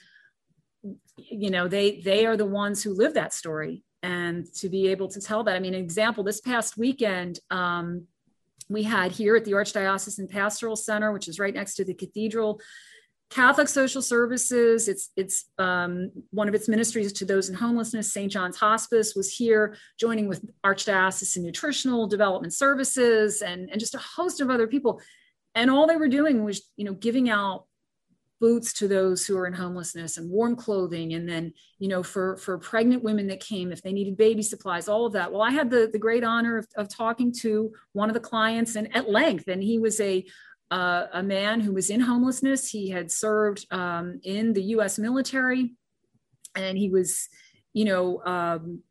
you 1.16 1.50
know 1.50 1.66
they 1.66 2.00
they 2.02 2.26
are 2.26 2.36
the 2.36 2.44
ones 2.44 2.82
who 2.82 2.92
live 2.92 3.14
that 3.14 3.32
story. 3.32 3.82
And 4.02 4.46
to 4.60 4.68
be 4.68 4.86
able 4.88 5.08
to 5.08 5.20
tell 5.20 5.42
that 5.44 5.56
i 5.56 5.58
mean 5.58 5.74
an 5.74 5.82
example 5.82 6.22
this 6.22 6.40
past 6.40 6.76
weekend 6.76 7.40
um, 7.50 8.06
we 8.68 8.84
had 8.84 9.10
here 9.10 9.34
at 9.34 9.44
the 9.44 9.52
archdiocesan 9.52 10.28
pastoral 10.30 10.76
center 10.76 11.10
which 11.12 11.26
is 11.26 11.40
right 11.40 11.54
next 11.54 11.74
to 11.76 11.84
the 11.84 11.94
cathedral 11.94 12.60
catholic 13.30 13.66
social 13.66 14.02
services 14.02 14.86
it's 14.86 15.10
it's 15.16 15.46
um, 15.58 16.12
one 16.30 16.46
of 16.46 16.54
its 16.54 16.68
ministries 16.68 17.12
to 17.14 17.24
those 17.24 17.48
in 17.48 17.56
homelessness 17.56 18.12
st 18.12 18.30
john's 18.30 18.56
hospice 18.56 19.16
was 19.16 19.34
here 19.34 19.76
joining 19.98 20.28
with 20.28 20.44
archdiocesan 20.62 21.42
nutritional 21.42 22.06
development 22.06 22.54
services 22.54 23.42
and, 23.42 23.68
and 23.70 23.80
just 23.80 23.96
a 23.96 23.98
host 23.98 24.40
of 24.40 24.50
other 24.50 24.68
people 24.68 25.00
and 25.56 25.70
all 25.70 25.88
they 25.88 25.96
were 25.96 26.08
doing 26.08 26.44
was 26.44 26.62
you 26.76 26.84
know 26.84 26.94
giving 26.94 27.28
out 27.28 27.64
boots 28.38 28.74
to 28.74 28.86
those 28.86 29.26
who 29.26 29.36
are 29.36 29.46
in 29.46 29.54
homelessness 29.54 30.18
and 30.18 30.30
warm 30.30 30.54
clothing 30.54 31.14
and 31.14 31.28
then 31.28 31.52
you 31.78 31.88
know 31.88 32.02
for 32.02 32.36
for 32.36 32.58
pregnant 32.58 33.02
women 33.02 33.26
that 33.26 33.40
came 33.40 33.72
if 33.72 33.82
they 33.82 33.92
needed 33.92 34.16
baby 34.16 34.42
supplies 34.42 34.88
all 34.88 35.06
of 35.06 35.14
that 35.14 35.32
well 35.32 35.42
i 35.42 35.50
had 35.50 35.70
the 35.70 35.88
the 35.90 35.98
great 35.98 36.22
honor 36.22 36.58
of, 36.58 36.68
of 36.76 36.88
talking 36.88 37.32
to 37.32 37.72
one 37.94 38.10
of 38.10 38.14
the 38.14 38.20
clients 38.20 38.76
and 38.76 38.94
at 38.94 39.10
length 39.10 39.48
and 39.48 39.62
he 39.62 39.78
was 39.78 39.98
a 40.00 40.24
uh, 40.70 41.06
a 41.12 41.22
man 41.22 41.60
who 41.60 41.72
was 41.72 41.90
in 41.90 42.00
homelessness. 42.00 42.68
He 42.68 42.90
had 42.90 43.10
served 43.10 43.66
um, 43.72 44.20
in 44.24 44.52
the 44.52 44.62
US 44.62 44.98
military 44.98 45.74
and 46.54 46.76
he 46.76 46.88
was, 46.88 47.28
you 47.72 47.84
know, 47.84 48.22
um, 48.24 48.82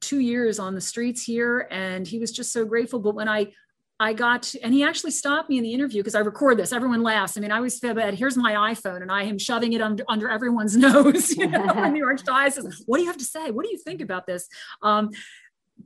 two 0.00 0.20
years 0.20 0.58
on 0.58 0.74
the 0.74 0.80
streets 0.80 1.22
here. 1.22 1.68
And 1.70 2.06
he 2.06 2.18
was 2.18 2.32
just 2.32 2.52
so 2.52 2.64
grateful. 2.64 3.00
But 3.00 3.14
when 3.14 3.28
I 3.28 3.52
I 4.00 4.14
got, 4.14 4.44
to, 4.44 4.60
and 4.62 4.72
he 4.72 4.82
actually 4.82 5.10
stopped 5.10 5.50
me 5.50 5.58
in 5.58 5.62
the 5.62 5.74
interview 5.74 6.00
because 6.00 6.14
I 6.14 6.20
record 6.20 6.58
this. 6.58 6.72
Everyone 6.72 7.02
laughs. 7.02 7.36
I 7.36 7.42
mean, 7.42 7.52
I 7.52 7.56
always 7.56 7.78
feel 7.78 7.92
bad. 7.92 8.14
Here's 8.14 8.34
my 8.34 8.72
iPhone, 8.72 9.02
and 9.02 9.12
I 9.12 9.24
am 9.24 9.38
shoving 9.38 9.74
it 9.74 9.82
under, 9.82 10.02
under 10.08 10.30
everyone's 10.30 10.74
nose. 10.88 11.36
You 11.36 11.46
know, 11.46 11.84
in 11.84 11.92
the 11.92 12.00
archdiocese. 12.00 12.82
What 12.86 12.96
do 12.96 13.02
you 13.02 13.08
have 13.08 13.18
to 13.18 13.24
say? 13.24 13.50
What 13.50 13.66
do 13.66 13.70
you 13.70 13.76
think 13.76 14.00
about 14.00 14.26
this? 14.26 14.48
Um, 14.80 15.10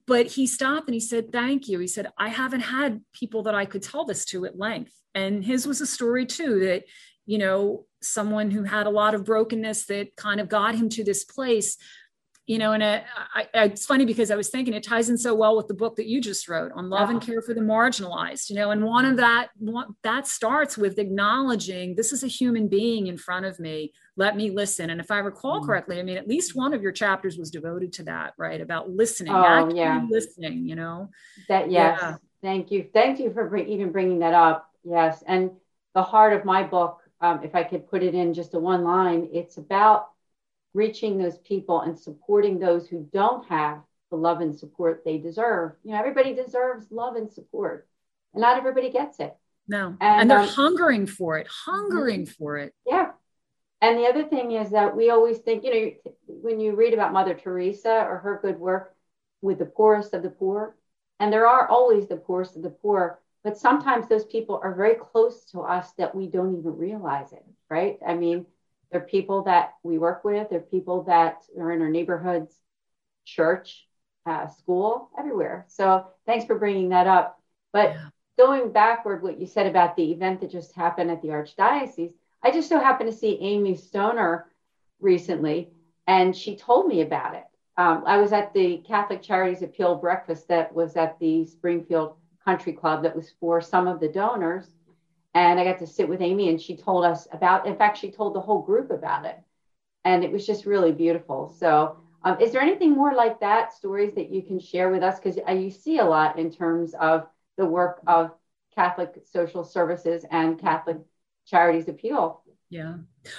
but 0.06 0.28
he 0.28 0.46
stopped 0.46 0.86
and 0.86 0.94
he 0.94 1.00
said, 1.00 1.32
"Thank 1.32 1.68
you." 1.68 1.80
He 1.80 1.88
said, 1.88 2.12
"I 2.16 2.28
haven't 2.28 2.60
had 2.60 3.00
people 3.12 3.42
that 3.44 3.54
I 3.56 3.64
could 3.64 3.82
tell 3.82 4.04
this 4.04 4.24
to 4.26 4.46
at 4.46 4.56
length." 4.56 4.92
And 5.14 5.44
his 5.44 5.66
was 5.66 5.80
a 5.80 5.86
story 5.86 6.24
too 6.24 6.60
that, 6.60 6.84
you 7.26 7.38
know, 7.38 7.86
someone 8.00 8.50
who 8.50 8.62
had 8.62 8.86
a 8.86 8.90
lot 8.90 9.14
of 9.14 9.24
brokenness 9.24 9.86
that 9.86 10.14
kind 10.16 10.40
of 10.40 10.48
got 10.48 10.74
him 10.74 10.88
to 10.90 11.04
this 11.04 11.24
place 11.24 11.76
you 12.46 12.58
know, 12.58 12.72
and 12.72 12.82
it, 12.82 13.04
I, 13.34 13.48
it's 13.54 13.86
funny 13.86 14.04
because 14.04 14.30
I 14.30 14.36
was 14.36 14.50
thinking 14.50 14.74
it 14.74 14.82
ties 14.82 15.08
in 15.08 15.16
so 15.16 15.34
well 15.34 15.56
with 15.56 15.66
the 15.66 15.74
book 15.74 15.96
that 15.96 16.06
you 16.06 16.20
just 16.20 16.46
wrote 16.46 16.72
on 16.72 16.90
love 16.90 17.08
yeah. 17.08 17.14
and 17.16 17.22
care 17.22 17.40
for 17.40 17.54
the 17.54 17.62
marginalized, 17.62 18.50
you 18.50 18.56
know, 18.56 18.70
and 18.70 18.84
one 18.84 19.06
of 19.06 19.16
that, 19.16 19.48
one, 19.58 19.94
that 20.02 20.26
starts 20.26 20.76
with 20.76 20.98
acknowledging 20.98 21.94
this 21.94 22.12
is 22.12 22.22
a 22.22 22.26
human 22.28 22.68
being 22.68 23.06
in 23.06 23.16
front 23.16 23.46
of 23.46 23.58
me. 23.58 23.92
Let 24.16 24.36
me 24.36 24.50
listen. 24.50 24.90
And 24.90 25.00
if 25.00 25.10
I 25.10 25.18
recall 25.18 25.62
mm 25.62 25.66
correctly, 25.66 25.98
I 25.98 26.02
mean, 26.02 26.18
at 26.18 26.28
least 26.28 26.54
one 26.54 26.74
of 26.74 26.82
your 26.82 26.92
chapters 26.92 27.38
was 27.38 27.50
devoted 27.50 27.92
to 27.94 28.02
that, 28.04 28.34
right? 28.36 28.60
About 28.60 28.90
listening, 28.90 29.32
oh, 29.32 29.74
yeah. 29.74 30.04
listening, 30.10 30.68
you 30.68 30.74
know? 30.74 31.08
That, 31.48 31.70
yes. 31.70 31.98
Yeah. 32.02 32.16
Thank 32.42 32.70
you. 32.70 32.86
Thank 32.92 33.20
you 33.20 33.32
for 33.32 33.48
bring, 33.48 33.68
even 33.68 33.92
bringing 33.92 34.18
that 34.18 34.34
up. 34.34 34.68
Yes. 34.84 35.24
And 35.26 35.52
the 35.94 36.02
heart 36.02 36.34
of 36.34 36.44
my 36.44 36.62
book, 36.62 37.00
um, 37.22 37.42
if 37.42 37.54
I 37.54 37.62
could 37.62 37.88
put 37.88 38.02
it 38.02 38.14
in 38.14 38.34
just 38.34 38.52
a 38.52 38.58
one 38.58 38.84
line, 38.84 39.30
it's 39.32 39.56
about 39.56 40.08
reaching 40.74 41.16
those 41.16 41.38
people 41.38 41.80
and 41.80 41.98
supporting 41.98 42.58
those 42.58 42.88
who 42.88 43.08
don't 43.12 43.46
have 43.48 43.80
the 44.10 44.16
love 44.16 44.40
and 44.40 44.54
support 44.54 45.02
they 45.04 45.18
deserve. 45.18 45.72
You 45.84 45.92
know, 45.92 45.98
everybody 45.98 46.34
deserves 46.34 46.86
love 46.90 47.16
and 47.16 47.32
support, 47.32 47.88
and 48.34 48.42
not 48.42 48.58
everybody 48.58 48.90
gets 48.90 49.20
it. 49.20 49.34
No, 49.66 49.96
and, 50.00 50.22
and 50.22 50.30
they're 50.30 50.40
um, 50.40 50.48
hungering 50.48 51.06
for 51.06 51.38
it, 51.38 51.46
hungering 51.48 52.22
mm-hmm. 52.22 52.32
for 52.32 52.58
it. 52.58 52.74
Yeah. 52.86 53.12
And 53.80 53.98
the 53.98 54.06
other 54.06 54.24
thing 54.24 54.52
is 54.52 54.70
that 54.70 54.96
we 54.96 55.10
always 55.10 55.38
think, 55.38 55.64
you 55.64 55.74
know, 55.74 56.12
when 56.26 56.58
you 56.58 56.74
read 56.74 56.94
about 56.94 57.12
Mother 57.12 57.34
Teresa 57.34 58.06
or 58.08 58.18
her 58.18 58.38
good 58.40 58.58
work 58.58 58.94
with 59.42 59.58
the 59.58 59.66
poorest 59.66 60.14
of 60.14 60.22
the 60.22 60.30
poor, 60.30 60.76
and 61.20 61.32
there 61.32 61.46
are 61.46 61.68
always 61.68 62.08
the 62.08 62.16
poorest 62.16 62.56
of 62.56 62.62
the 62.62 62.70
poor, 62.70 63.20
but 63.42 63.58
sometimes 63.58 64.08
those 64.08 64.24
people 64.24 64.58
are 64.62 64.74
very 64.74 64.94
close 64.94 65.44
to 65.50 65.60
us 65.60 65.92
that 65.98 66.14
we 66.14 66.28
don't 66.28 66.58
even 66.58 66.76
realize 66.78 67.32
it, 67.32 67.44
right? 67.68 67.98
I 68.06 68.14
mean, 68.14 68.46
they're 68.94 69.00
people 69.00 69.42
that 69.42 69.74
we 69.82 69.98
work 69.98 70.22
with. 70.22 70.50
They're 70.50 70.60
people 70.60 71.02
that 71.02 71.42
are 71.58 71.72
in 71.72 71.82
our 71.82 71.88
neighborhoods, 71.88 72.54
church, 73.24 73.88
uh, 74.24 74.46
school, 74.46 75.10
everywhere. 75.18 75.64
So 75.66 76.06
thanks 76.26 76.44
for 76.44 76.56
bringing 76.56 76.90
that 76.90 77.08
up. 77.08 77.42
But 77.72 77.90
yeah. 77.90 78.06
going 78.38 78.70
backward, 78.70 79.20
what 79.20 79.40
you 79.40 79.46
said 79.46 79.66
about 79.66 79.96
the 79.96 80.12
event 80.12 80.42
that 80.42 80.52
just 80.52 80.76
happened 80.76 81.10
at 81.10 81.22
the 81.22 81.28
Archdiocese, 81.28 82.12
I 82.40 82.52
just 82.52 82.68
so 82.68 82.78
happened 82.78 83.10
to 83.10 83.18
see 83.18 83.36
Amy 83.40 83.74
Stoner 83.74 84.46
recently, 85.00 85.70
and 86.06 86.36
she 86.36 86.54
told 86.54 86.86
me 86.86 87.00
about 87.00 87.34
it. 87.34 87.46
Um, 87.76 88.04
I 88.06 88.18
was 88.18 88.30
at 88.30 88.54
the 88.54 88.76
Catholic 88.86 89.22
Charities 89.22 89.62
Appeal 89.62 89.96
breakfast 89.96 90.46
that 90.46 90.72
was 90.72 90.94
at 90.94 91.18
the 91.18 91.46
Springfield 91.46 92.14
Country 92.44 92.74
Club 92.74 93.02
that 93.02 93.16
was 93.16 93.32
for 93.40 93.60
some 93.60 93.88
of 93.88 93.98
the 93.98 94.06
donors 94.08 94.68
and 95.34 95.58
I 95.58 95.64
got 95.64 95.78
to 95.80 95.86
sit 95.86 96.08
with 96.08 96.20
Amy, 96.20 96.48
and 96.48 96.60
she 96.60 96.76
told 96.76 97.04
us 97.04 97.26
about. 97.32 97.66
In 97.66 97.76
fact, 97.76 97.98
she 97.98 98.10
told 98.10 98.34
the 98.34 98.40
whole 98.40 98.62
group 98.62 98.90
about 98.90 99.24
it, 99.24 99.36
and 100.04 100.24
it 100.24 100.30
was 100.30 100.46
just 100.46 100.66
really 100.66 100.92
beautiful. 100.92 101.54
So, 101.58 101.98
um, 102.22 102.40
is 102.40 102.52
there 102.52 102.62
anything 102.62 102.92
more 102.92 103.14
like 103.14 103.40
that? 103.40 103.72
Stories 103.72 104.14
that 104.14 104.30
you 104.30 104.42
can 104.42 104.60
share 104.60 104.90
with 104.90 105.02
us 105.02 105.18
because 105.18 105.38
uh, 105.46 105.52
you 105.52 105.70
see 105.70 105.98
a 105.98 106.04
lot 106.04 106.38
in 106.38 106.52
terms 106.52 106.94
of 106.94 107.26
the 107.56 107.66
work 107.66 108.00
of 108.06 108.30
Catholic 108.74 109.22
Social 109.30 109.64
Services 109.64 110.24
and 110.30 110.58
Catholic 110.58 110.98
Charities 111.46 111.88
Appeal. 111.88 112.42
Yeah. 112.70 112.94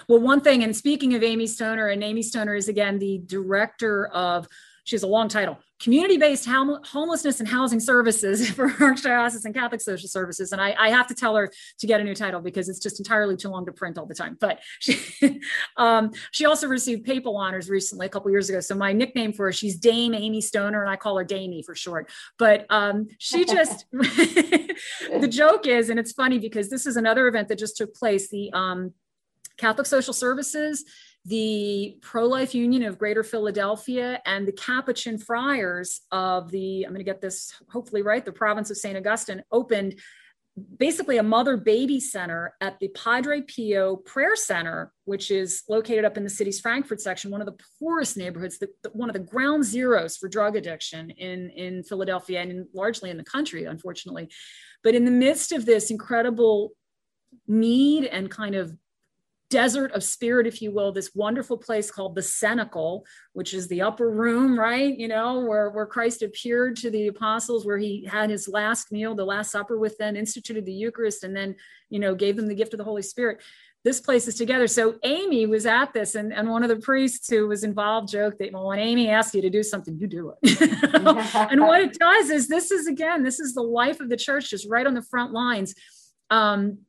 Well, 0.07 0.19
one 0.19 0.41
thing, 0.41 0.63
and 0.63 0.75
speaking 0.75 1.13
of 1.13 1.23
Amy 1.23 1.47
Stoner, 1.47 1.87
and 1.87 2.03
Amy 2.03 2.23
Stoner 2.23 2.55
is 2.55 2.67
again 2.67 2.99
the 2.99 3.21
director 3.25 4.07
of 4.07 4.47
she 4.85 4.95
has 4.95 5.03
a 5.03 5.07
long 5.07 5.27
title. 5.27 5.57
Community-based 5.81 6.45
homelessness 6.45 7.41
and 7.41 7.49
housing 7.49 7.81
services 7.81 8.49
for 8.51 8.69
archdiocese 8.69 9.43
and 9.43 9.53
catholic 9.53 9.81
social 9.81 10.07
services. 10.07 10.53
And 10.53 10.61
I, 10.61 10.73
I, 10.79 10.89
have 10.89 11.07
to 11.07 11.15
tell 11.15 11.35
her 11.35 11.51
to 11.79 11.87
get 11.87 11.99
a 11.99 12.03
new 12.03 12.15
title 12.15 12.39
because 12.39 12.69
it's 12.69 12.79
just 12.79 12.99
entirely 12.99 13.35
too 13.35 13.49
long 13.49 13.65
to 13.65 13.73
print 13.73 13.97
all 13.97 14.05
the 14.05 14.15
time. 14.15 14.37
But 14.39 14.61
she, 14.79 14.97
um, 15.77 16.11
she 16.31 16.45
also 16.45 16.67
received 16.67 17.03
papal 17.03 17.35
honors 17.35 17.69
recently 17.69 18.05
a 18.05 18.09
couple 18.09 18.31
years 18.31 18.47
ago. 18.49 18.61
So 18.61 18.75
my 18.75 18.93
nickname 18.93 19.33
for 19.33 19.47
her 19.47 19.51
she's 19.51 19.75
dame 19.75 20.13
amy 20.13 20.39
stoner 20.39 20.81
and 20.81 20.89
i 20.89 20.95
call 20.95 21.17
her 21.17 21.25
damie 21.25 21.63
for 21.63 21.75
short. 21.75 22.09
But 22.37 22.65
um, 22.69 23.07
she 23.17 23.43
just 23.55 23.85
the 23.91 25.27
joke 25.29 25.67
is 25.67 25.89
and 25.89 25.99
it's 25.99 26.13
funny 26.13 26.39
because 26.39 26.69
this 26.69 26.85
is 26.85 26.95
another 26.95 27.27
event 27.27 27.49
that 27.49 27.59
just 27.59 27.75
took 27.75 27.93
place 27.95 28.29
the 28.29 28.51
um, 28.53 28.93
catholic 29.57 29.87
social 29.87 30.13
services 30.13 30.85
the 31.25 31.97
Pro 32.01 32.27
Life 32.27 32.53
Union 32.53 32.83
of 32.83 32.99
Greater 32.99 33.23
Philadelphia 33.23 34.21
and 34.25 34.47
the 34.47 34.51
Capuchin 34.51 35.17
Friars 35.17 36.01
of 36.11 36.51
the, 36.51 36.83
I'm 36.83 36.91
going 36.91 36.99
to 36.99 37.03
get 37.03 37.19
this 37.19 37.51
hopefully 37.69 38.03
right, 38.03 38.23
the 38.23 38.31
province 38.31 38.69
of 38.69 38.77
St. 38.77 38.95
Augustine 38.95 39.43
opened 39.51 39.95
basically 40.77 41.17
a 41.17 41.23
mother 41.23 41.57
baby 41.57 41.99
center 41.99 42.53
at 42.61 42.79
the 42.79 42.87
Padre 42.89 43.41
Pio 43.41 43.97
Prayer 43.97 44.35
Center, 44.35 44.93
which 45.03 45.29
is 45.29 45.63
located 45.67 46.05
up 46.05 46.15
in 46.15 46.23
the 46.23 46.29
city's 46.29 46.61
Frankford 46.61 47.01
section, 47.01 47.31
one 47.31 47.41
of 47.41 47.47
the 47.47 47.57
poorest 47.79 48.15
neighborhoods, 48.15 48.59
the, 48.59 48.69
the, 48.83 48.89
one 48.91 49.09
of 49.09 49.13
the 49.13 49.19
ground 49.19 49.65
zeros 49.65 50.15
for 50.15 50.29
drug 50.29 50.55
addiction 50.55 51.09
in, 51.09 51.49
in 51.49 51.83
Philadelphia 51.83 52.41
and 52.41 52.51
in, 52.51 52.67
largely 52.73 53.09
in 53.09 53.17
the 53.17 53.23
country, 53.23 53.65
unfortunately. 53.65 54.29
But 54.83 54.95
in 54.95 55.03
the 55.03 55.11
midst 55.11 55.51
of 55.51 55.65
this 55.65 55.91
incredible 55.91 56.71
need 57.47 58.05
and 58.05 58.31
kind 58.31 58.55
of 58.55 58.77
desert 59.55 59.93
of 59.93 60.03
spirit, 60.03 60.45
if 60.45 60.61
you 60.61 60.69
will, 60.69 60.91
this 60.91 61.15
wonderful 61.15 61.57
place 61.57 61.89
called 61.89 62.13
the 62.13 62.21
Cenacle, 62.21 63.05
which 63.31 63.53
is 63.53 63.69
the 63.69 63.81
upper 63.81 64.09
room, 64.09 64.59
right? 64.59 64.93
You 64.97 65.07
know, 65.07 65.45
where, 65.45 65.69
where 65.69 65.85
Christ 65.85 66.21
appeared 66.21 66.75
to 66.77 66.91
the 66.91 67.07
apostles, 67.07 67.65
where 67.65 67.77
he 67.77 68.03
had 68.03 68.29
his 68.29 68.49
last 68.49 68.91
meal, 68.91 69.15
the 69.15 69.23
Last 69.23 69.51
Supper 69.51 69.79
with 69.79 69.97
them, 69.97 70.17
instituted 70.17 70.65
the 70.65 70.73
Eucharist, 70.73 71.23
and 71.23 71.33
then, 71.33 71.55
you 71.89 71.99
know, 71.99 72.13
gave 72.13 72.35
them 72.35 72.47
the 72.47 72.53
gift 72.53 72.73
of 72.73 72.79
the 72.79 72.83
Holy 72.83 73.01
Spirit. 73.01 73.41
This 73.85 74.01
place 74.01 74.27
is 74.27 74.35
together. 74.35 74.67
So 74.67 74.95
Amy 75.03 75.45
was 75.45 75.65
at 75.65 75.93
this, 75.93 76.15
and, 76.15 76.33
and 76.33 76.49
one 76.49 76.63
of 76.63 76.69
the 76.69 76.75
priests 76.75 77.29
who 77.29 77.47
was 77.47 77.63
involved 77.63 78.09
joked 78.09 78.39
that, 78.39 78.51
well, 78.51 78.67
when 78.67 78.79
Amy 78.79 79.07
asks 79.07 79.33
you 79.33 79.41
to 79.41 79.49
do 79.49 79.63
something, 79.63 79.97
you 79.97 80.07
do 80.07 80.33
it. 80.43 80.59
and 81.49 81.61
what 81.61 81.79
it 81.79 81.97
does 81.97 82.29
is 82.29 82.49
this 82.49 82.71
is, 82.71 82.87
again, 82.87 83.23
this 83.23 83.39
is 83.39 83.53
the 83.53 83.63
life 83.63 84.01
of 84.01 84.09
the 84.09 84.17
church, 84.17 84.49
just 84.49 84.67
right 84.69 84.85
on 84.85 84.95
the 84.95 85.01
front 85.01 85.31
lines. 85.31 85.75
Um, 86.29 86.79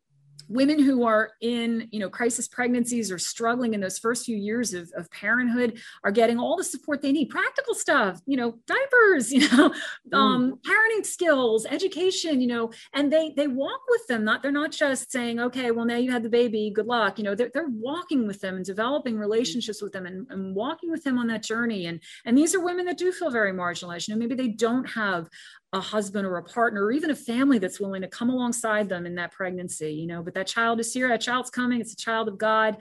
women 0.48 0.78
who 0.78 1.04
are 1.04 1.30
in 1.40 1.88
you 1.90 2.00
know 2.00 2.08
crisis 2.08 2.48
pregnancies 2.48 3.10
or 3.10 3.18
struggling 3.18 3.74
in 3.74 3.80
those 3.80 3.98
first 3.98 4.24
few 4.24 4.36
years 4.36 4.74
of, 4.74 4.90
of 4.96 5.10
parenthood 5.10 5.80
are 6.04 6.10
getting 6.10 6.38
all 6.38 6.56
the 6.56 6.64
support 6.64 7.02
they 7.02 7.12
need. 7.12 7.28
Practical 7.30 7.74
stuff 7.74 8.20
you 8.26 8.36
know 8.36 8.58
diapers 8.66 9.32
you 9.36 9.40
know 9.40 9.70
mm. 10.10 10.16
um, 10.16 10.58
parenting 10.66 11.04
skills 11.04 11.66
education 11.66 12.40
you 12.40 12.46
know 12.46 12.70
and 12.92 13.12
they 13.12 13.32
they 13.36 13.46
walk 13.46 13.80
with 13.88 14.06
them. 14.06 14.24
Not 14.24 14.42
they're 14.42 14.52
not 14.52 14.72
just 14.72 15.10
saying 15.10 15.40
okay 15.40 15.70
well 15.70 15.84
now 15.84 15.96
you 15.96 16.10
had 16.10 16.22
the 16.22 16.28
baby 16.28 16.70
good 16.74 16.86
luck. 16.86 17.18
You 17.18 17.24
know 17.24 17.34
they're, 17.34 17.50
they're 17.52 17.68
walking 17.68 18.26
with 18.26 18.40
them 18.40 18.56
and 18.56 18.64
developing 18.64 19.18
relationships 19.18 19.82
with 19.82 19.92
them 19.92 20.06
and, 20.06 20.26
and 20.30 20.54
walking 20.54 20.90
with 20.90 21.04
them 21.04 21.18
on 21.18 21.26
that 21.28 21.42
journey. 21.42 21.86
And 21.86 22.00
and 22.24 22.36
these 22.36 22.54
are 22.54 22.60
women 22.60 22.86
that 22.86 22.98
do 22.98 23.12
feel 23.12 23.30
very 23.30 23.52
marginalized. 23.52 24.08
You 24.08 24.14
know 24.14 24.18
maybe 24.18 24.34
they 24.34 24.48
don't 24.48 24.88
have 24.90 25.28
a 25.72 25.80
husband 25.80 26.26
or 26.26 26.36
a 26.36 26.42
partner 26.42 26.84
or 26.84 26.92
even 26.92 27.10
a 27.10 27.16
family 27.16 27.58
that's 27.58 27.80
willing 27.80 28.02
to 28.02 28.08
come 28.08 28.30
alongside 28.30 28.88
them 28.88 29.04
in 29.04 29.16
that 29.16 29.32
pregnancy 29.32 29.92
you 29.92 30.06
know 30.06 30.22
but 30.22 30.34
that 30.34 30.46
child 30.46 30.80
is 30.80 30.92
here 30.92 31.08
that 31.08 31.20
child's 31.20 31.50
coming 31.50 31.80
it's 31.80 31.92
a 31.92 31.96
child 31.96 32.28
of 32.28 32.38
god. 32.38 32.76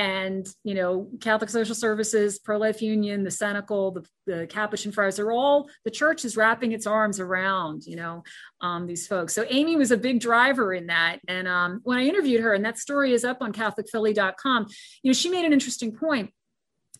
And 0.00 0.48
you 0.62 0.74
know 0.74 1.08
catholic 1.20 1.50
social 1.50 1.74
services 1.74 2.38
pro-life 2.38 2.80
union 2.80 3.24
the 3.24 3.32
cenacle 3.32 3.90
the, 3.90 4.06
the 4.26 4.46
capuchin 4.46 4.92
friars 4.92 5.18
are 5.18 5.32
all 5.32 5.68
the 5.84 5.90
church 5.90 6.24
is 6.24 6.36
wrapping 6.36 6.70
its 6.70 6.86
arms 6.86 7.18
around 7.18 7.84
you 7.84 7.96
know 7.96 8.22
um, 8.60 8.86
these 8.86 9.08
folks. 9.08 9.34
So 9.34 9.44
amy 9.50 9.74
was 9.74 9.90
a 9.90 9.96
big 9.96 10.20
driver 10.20 10.72
in 10.72 10.86
that. 10.86 11.18
And 11.26 11.48
um, 11.48 11.80
when 11.82 11.98
i 11.98 12.04
interviewed 12.04 12.42
her 12.42 12.54
and 12.54 12.64
that 12.64 12.78
story 12.78 13.12
is 13.12 13.24
up 13.24 13.38
on 13.40 13.52
catholicphilly.com 13.52 14.66
you 15.02 15.08
know 15.08 15.14
she 15.14 15.30
made 15.30 15.44
an 15.44 15.52
interesting 15.52 15.90
point. 15.90 16.30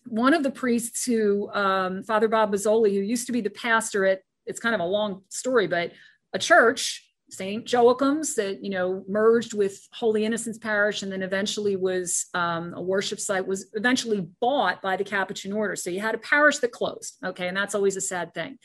One 0.05 0.33
of 0.33 0.43
the 0.43 0.51
priests 0.51 1.05
who 1.05 1.49
um, 1.53 2.03
father 2.03 2.27
bob 2.27 2.51
Bozzoli, 2.51 2.91
who 2.91 2.99
used 2.99 3.27
to 3.27 3.31
be 3.31 3.39
the 3.39 3.49
pastor 3.49 4.05
at 4.05 4.19
it's 4.49 4.59
kind 4.59 4.75
of 4.75 4.81
a 4.81 4.85
long 4.85 5.21
story, 5.29 5.67
but 5.67 5.91
a 6.33 6.39
church, 6.39 7.05
St. 7.29 7.65
Joachim's, 7.65 8.35
that 8.35 8.63
you 8.63 8.71
know 8.71 9.05
merged 9.07 9.53
with 9.53 9.87
Holy 9.93 10.25
Innocents 10.25 10.57
Parish, 10.57 11.03
and 11.03 11.11
then 11.11 11.21
eventually 11.21 11.75
was 11.75 12.25
um, 12.33 12.73
a 12.73 12.81
worship 12.81 13.19
site, 13.19 13.47
was 13.47 13.67
eventually 13.73 14.27
bought 14.41 14.81
by 14.81 14.97
the 14.97 15.03
Capuchin 15.03 15.53
Order. 15.53 15.75
So 15.75 15.89
you 15.89 16.01
had 16.01 16.15
a 16.15 16.19
parish 16.19 16.57
that 16.57 16.71
closed. 16.71 17.17
Okay, 17.23 17.47
and 17.47 17.55
that's 17.55 17.75
always 17.75 17.95
a 17.95 18.01
sad 18.01 18.33
thing. 18.33 18.57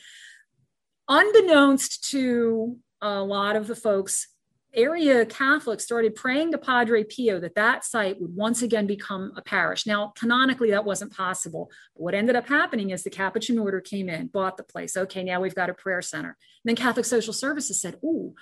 Unbeknownst 1.07 2.09
to 2.11 2.77
a 3.01 3.21
lot 3.21 3.55
of 3.55 3.67
the 3.67 3.75
folks 3.75 4.27
area 4.75 5.25
Catholics 5.25 5.83
started 5.83 6.15
praying 6.15 6.51
to 6.51 6.57
Padre 6.57 7.03
Pio 7.03 7.39
that 7.39 7.55
that 7.55 7.83
site 7.83 8.19
would 8.19 8.35
once 8.35 8.61
again 8.61 8.87
become 8.87 9.31
a 9.35 9.41
parish. 9.41 9.85
Now, 9.85 10.13
canonically, 10.15 10.71
that 10.71 10.85
wasn't 10.85 11.15
possible. 11.15 11.71
But 11.95 12.03
what 12.03 12.13
ended 12.13 12.35
up 12.35 12.47
happening 12.47 12.89
is 12.89 13.03
the 13.03 13.09
Capuchin 13.09 13.59
order 13.59 13.81
came 13.81 14.09
in, 14.09 14.27
bought 14.27 14.57
the 14.57 14.63
place. 14.63 14.95
Okay, 14.95 15.23
now 15.23 15.41
we've 15.41 15.55
got 15.55 15.69
a 15.69 15.73
prayer 15.73 16.01
center. 16.01 16.29
And 16.29 16.69
then 16.69 16.75
Catholic 16.75 17.05
Social 17.05 17.33
Services 17.33 17.81
said, 17.81 17.97
"Oh, 18.03 18.33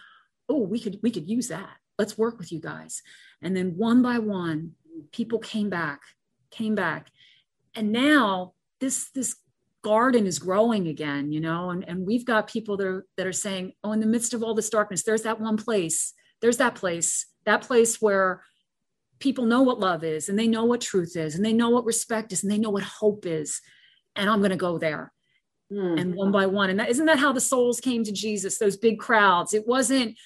oh, 0.50 0.62
we 0.62 0.80
could 0.80 1.00
we 1.04 1.12
could 1.12 1.30
use 1.30 1.48
that. 1.48 1.78
Let's 1.98 2.18
work 2.18 2.38
with 2.38 2.52
you 2.52 2.60
guys." 2.60 3.02
And 3.42 3.56
then 3.56 3.78
one 3.78 4.02
by 4.02 4.20
one, 4.20 4.74
people 5.12 5.40
came 5.40 5.70
back, 5.70 6.02
came 6.52 6.76
back, 6.76 7.12
and 7.76 7.92
now 7.92 8.54
this 8.80 9.10
this 9.12 9.36
garden 9.84 10.26
is 10.26 10.40
growing 10.40 10.88
again, 10.88 11.32
you 11.32 11.42
know, 11.42 11.70
and, 11.70 11.88
and 11.88 12.08
we've 12.08 12.26
got 12.26 12.48
people 12.48 12.78
that 12.78 12.88
are, 12.88 13.06
that 13.18 13.28
are 13.28 13.34
saying, 13.34 13.74
oh, 13.84 13.92
in 13.92 14.00
the 14.00 14.06
midst 14.06 14.34
of 14.34 14.42
all 14.42 14.56
this 14.56 14.70
darkness, 14.70 15.04
there's 15.04 15.24
that 15.24 15.42
one 15.42 15.58
place, 15.58 16.14
there's 16.44 16.58
that 16.58 16.76
place, 16.76 17.26
that 17.46 17.62
place 17.62 18.02
where 18.02 18.44
people 19.20 19.46
know 19.46 19.62
what 19.62 19.80
love 19.80 20.04
is 20.04 20.28
and 20.28 20.38
they 20.38 20.46
know 20.46 20.66
what 20.66 20.82
truth 20.82 21.16
is 21.16 21.36
and 21.36 21.46
they 21.46 21.54
know 21.54 21.70
what 21.70 21.86
respect 21.86 22.34
is 22.34 22.44
and 22.44 22.52
they 22.52 22.58
know 22.58 22.70
what 22.70 22.84
hope 22.84 23.26
is. 23.26 23.62
And 24.18 24.30
I'm 24.30 24.40
going 24.40 24.52
to 24.52 24.58
go 24.58 24.78
there. 24.78 25.14
Mm. 25.72 26.00
And 26.00 26.16
one 26.16 26.34
by 26.34 26.46
one. 26.46 26.70
And 26.70 26.82
that, 26.82 26.90
isn't 26.90 27.06
that 27.06 27.18
how 27.18 27.32
the 27.32 27.40
souls 27.40 27.80
came 27.80 28.04
to 28.04 28.12
Jesus, 28.12 28.58
those 28.58 28.76
big 28.76 29.00
crowds? 29.00 29.54
It 29.54 29.66
wasn't, 29.66 30.18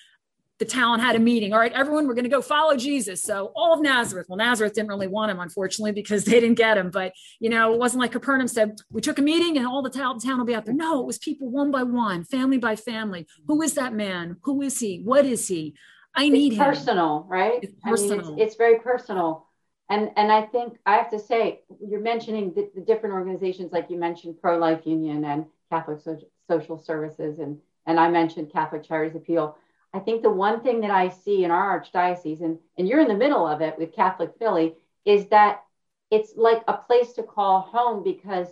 the 0.58 0.66
town 0.66 1.00
had 1.00 1.16
a 1.16 1.20
meeting. 1.20 1.54
All 1.54 1.60
right, 1.60 1.72
everyone, 1.72 2.08
we're 2.08 2.16
going 2.16 2.24
to 2.24 2.32
go 2.32 2.42
follow 2.42 2.76
Jesus. 2.76 3.22
So 3.22 3.52
all 3.56 3.76
of 3.76 3.82
Nazareth. 3.82 4.26
Well, 4.28 4.38
Nazareth 4.38 4.74
didn't 4.74 4.90
really 4.90 5.06
want 5.06 5.30
him, 5.30 5.40
unfortunately, 5.40 5.92
because 5.92 6.26
they 6.26 6.40
didn't 6.40 6.58
get 6.58 6.80
him. 6.80 6.90
But 6.90 7.14
you 7.40 7.52
know, 7.52 7.76
it 7.76 7.80
wasn't 7.80 8.02
like 8.02 8.14
Capernaum 8.14 8.48
said, 8.48 8.80
we 8.92 9.02
took 9.02 9.20
a 9.20 9.22
meeting 9.22 9.56
and 9.58 9.68
all 9.68 9.84
the 9.84 9.92
town, 9.92 10.18
town 10.18 10.40
will 10.40 10.46
be 10.46 10.56
out 10.56 10.66
there. 10.66 10.74
No, 10.74 11.00
it 11.00 11.06
was 11.06 11.20
people 11.20 11.52
one 11.52 11.70
by 11.70 11.84
one, 11.84 12.24
family 12.24 12.58
by 12.58 12.76
family. 12.76 13.28
Who 13.46 13.62
is 13.62 13.76
that 13.76 13.94
man? 13.94 14.38
Who 14.46 14.64
is 14.64 14.80
he? 14.80 15.02
What 15.04 15.26
is 15.26 15.48
he? 15.48 15.76
I 16.18 16.30
need 16.30 16.54
it's 16.54 16.62
personal, 16.62 17.24
him. 17.24 17.30
right? 17.30 17.60
It's 17.64 17.74
personal. 17.82 18.20
I 18.20 18.24
mean, 18.24 18.34
it's, 18.34 18.42
it's, 18.42 18.56
very 18.56 18.80
personal. 18.80 19.46
And 19.90 20.12
and 20.18 20.32
I 20.32 20.42
think 20.42 20.78
I 20.86 20.96
have 20.96 21.10
to 21.12 21.20
say, 21.20 21.62
you're 21.80 22.02
mentioning 22.02 22.54
the, 22.54 22.70
the 22.76 22.82
different 22.82 23.14
organizations, 23.14 23.72
like 23.72 23.90
you 23.90 23.98
mentioned 23.98 24.42
Pro 24.42 24.58
Life 24.58 24.82
Union 24.86 25.24
and 25.24 25.46
Catholic 25.70 26.02
so- 26.02 26.20
Social 26.50 26.78
Services, 26.78 27.40
and 27.40 27.60
and 27.86 28.00
I 28.00 28.10
mentioned 28.10 28.52
Catholic 28.52 28.84
Charities 28.84 29.16
Appeal 29.16 29.58
I 29.94 30.00
think 30.00 30.22
the 30.22 30.30
one 30.30 30.62
thing 30.62 30.82
that 30.82 30.92
I 30.92 31.10
see 31.10 31.44
in 31.44 31.52
our 31.52 31.82
archdiocese, 31.82 32.42
and, 32.42 32.60
and 32.78 32.88
you're 32.88 33.00
in 33.00 33.08
the 33.08 33.16
middle 33.16 33.48
of 33.48 33.62
it 33.62 33.78
with 33.78 33.96
Catholic 33.96 34.32
Philly, 34.38 34.76
is 35.06 35.28
that 35.30 35.64
it's 36.12 36.34
like 36.36 36.64
a 36.68 36.78
place 36.78 37.14
to 37.14 37.24
call 37.24 37.62
home 37.62 38.04
because 38.04 38.48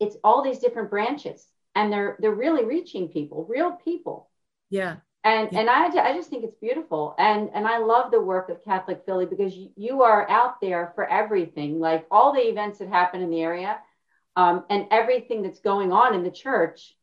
it's 0.00 0.16
all 0.24 0.42
these 0.42 0.58
different 0.58 0.90
branches 0.90 1.46
and 1.74 1.92
they're 1.92 2.16
they're 2.18 2.34
really 2.34 2.64
reaching 2.64 3.08
people, 3.08 3.46
real 3.48 3.72
people. 3.72 4.28
Yeah. 4.68 4.96
And 5.24 5.48
yeah. 5.52 5.60
and 5.60 5.70
I, 5.70 5.86
I 5.86 6.14
just 6.14 6.30
think 6.30 6.44
it's 6.44 6.56
beautiful. 6.56 7.14
And 7.18 7.50
and 7.54 7.66
I 7.66 7.78
love 7.78 8.10
the 8.10 8.20
work 8.20 8.48
of 8.48 8.64
Catholic 8.64 9.02
Philly 9.06 9.26
because 9.26 9.54
you, 9.54 9.70
you 9.76 10.02
are 10.02 10.28
out 10.28 10.60
there 10.60 10.92
for 10.94 11.08
everything, 11.08 11.78
like 11.78 12.06
all 12.10 12.32
the 12.32 12.40
events 12.40 12.78
that 12.78 12.88
happen 12.88 13.22
in 13.22 13.30
the 13.30 13.40
area 13.40 13.78
um, 14.36 14.64
and 14.68 14.86
everything 14.90 15.42
that's 15.42 15.60
going 15.60 15.92
on 15.92 16.14
in 16.14 16.24
the 16.24 16.30
church 16.30 16.94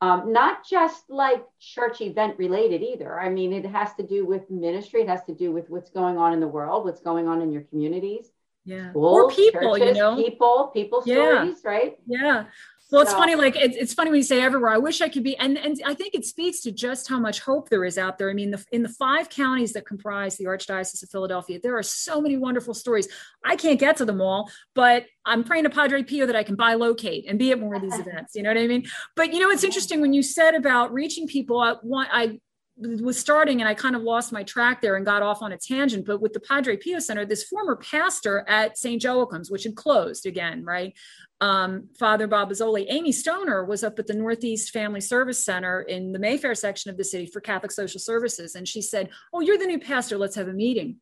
um, 0.00 0.32
not 0.32 0.66
just 0.66 1.10
like 1.10 1.44
church 1.58 2.00
event 2.00 2.38
related 2.38 2.82
either. 2.82 3.18
I 3.18 3.28
mean, 3.28 3.52
it 3.52 3.66
has 3.66 3.92
to 3.94 4.06
do 4.06 4.24
with 4.24 4.48
ministry. 4.48 5.02
It 5.02 5.08
has 5.08 5.24
to 5.24 5.34
do 5.34 5.50
with 5.50 5.68
what's 5.68 5.90
going 5.90 6.18
on 6.18 6.32
in 6.32 6.40
the 6.40 6.48
world, 6.48 6.84
what's 6.84 7.00
going 7.00 7.26
on 7.26 7.42
in 7.42 7.50
your 7.50 7.62
communities. 7.62 8.30
Yeah. 8.64 8.90
Schools, 8.90 9.32
or 9.32 9.34
people, 9.34 9.76
churches, 9.76 9.96
you 9.96 10.02
know, 10.02 10.16
people, 10.16 10.70
people 10.74 11.02
yeah. 11.06 11.14
stories, 11.14 11.56
right? 11.64 11.98
Yeah. 12.06 12.44
Well, 12.90 13.02
it's 13.02 13.10
so, 13.10 13.18
funny. 13.18 13.34
Like 13.34 13.54
it's, 13.54 13.76
it's 13.76 13.92
funny 13.92 14.10
when 14.10 14.18
you 14.18 14.24
say 14.24 14.40
everywhere. 14.40 14.70
I 14.70 14.78
wish 14.78 15.02
I 15.02 15.10
could 15.10 15.22
be, 15.22 15.36
and 15.36 15.58
and 15.58 15.78
I 15.84 15.92
think 15.92 16.14
it 16.14 16.24
speaks 16.24 16.60
to 16.60 16.72
just 16.72 17.06
how 17.06 17.18
much 17.18 17.40
hope 17.40 17.68
there 17.68 17.84
is 17.84 17.98
out 17.98 18.16
there. 18.16 18.30
I 18.30 18.32
mean, 18.32 18.50
the, 18.50 18.64
in 18.72 18.82
the 18.82 18.88
five 18.88 19.28
counties 19.28 19.74
that 19.74 19.84
comprise 19.84 20.36
the 20.36 20.46
Archdiocese 20.46 21.02
of 21.02 21.10
Philadelphia, 21.10 21.60
there 21.62 21.76
are 21.76 21.82
so 21.82 22.20
many 22.20 22.38
wonderful 22.38 22.72
stories. 22.72 23.06
I 23.44 23.56
can't 23.56 23.78
get 23.78 23.98
to 23.98 24.06
them 24.06 24.22
all, 24.22 24.50
but 24.74 25.04
I'm 25.26 25.44
praying 25.44 25.64
to 25.64 25.70
Padre 25.70 26.02
Pio 26.02 26.24
that 26.24 26.36
I 26.36 26.42
can 26.42 26.56
bilocate 26.56 27.24
and 27.28 27.38
be 27.38 27.52
at 27.52 27.60
more 27.60 27.74
of 27.74 27.82
these 27.82 27.98
events. 27.98 28.34
You 28.34 28.42
know 28.42 28.50
what 28.50 28.58
I 28.58 28.66
mean? 28.66 28.86
But 29.16 29.34
you 29.34 29.40
know, 29.40 29.50
it's 29.50 29.64
interesting 29.64 30.00
when 30.00 30.14
you 30.14 30.22
said 30.22 30.54
about 30.54 30.92
reaching 30.92 31.26
people. 31.26 31.60
I, 31.60 31.74
want 31.82 32.08
I 32.10 32.40
was 32.80 33.18
starting 33.18 33.60
and 33.60 33.68
I 33.68 33.74
kind 33.74 33.96
of 33.96 34.02
lost 34.02 34.32
my 34.32 34.42
track 34.42 34.80
there 34.80 34.96
and 34.96 35.04
got 35.04 35.22
off 35.22 35.42
on 35.42 35.52
a 35.52 35.58
tangent. 35.58 36.06
But 36.06 36.20
with 36.20 36.32
the 36.32 36.40
Padre 36.40 36.76
Pio 36.76 36.98
Center, 36.98 37.24
this 37.24 37.44
former 37.44 37.76
pastor 37.76 38.44
at 38.48 38.78
St. 38.78 39.02
Joachim's, 39.02 39.50
which 39.50 39.64
had 39.64 39.74
closed 39.74 40.26
again, 40.26 40.64
right? 40.64 40.94
Um, 41.40 41.88
Father 41.98 42.26
Bob 42.26 42.50
Bozzoli, 42.50 42.86
Amy 42.88 43.12
Stoner 43.12 43.64
was 43.64 43.84
up 43.84 43.98
at 43.98 44.06
the 44.06 44.14
Northeast 44.14 44.70
Family 44.70 45.00
Service 45.00 45.44
Center 45.44 45.82
in 45.82 46.12
the 46.12 46.18
Mayfair 46.18 46.54
section 46.54 46.90
of 46.90 46.96
the 46.96 47.04
city 47.04 47.26
for 47.26 47.40
Catholic 47.40 47.72
Social 47.72 48.00
Services. 48.00 48.54
And 48.54 48.66
she 48.66 48.82
said, 48.82 49.10
Oh, 49.32 49.40
you're 49.40 49.58
the 49.58 49.66
new 49.66 49.78
pastor. 49.78 50.18
Let's 50.18 50.36
have 50.36 50.48
a 50.48 50.52
meeting. 50.52 50.96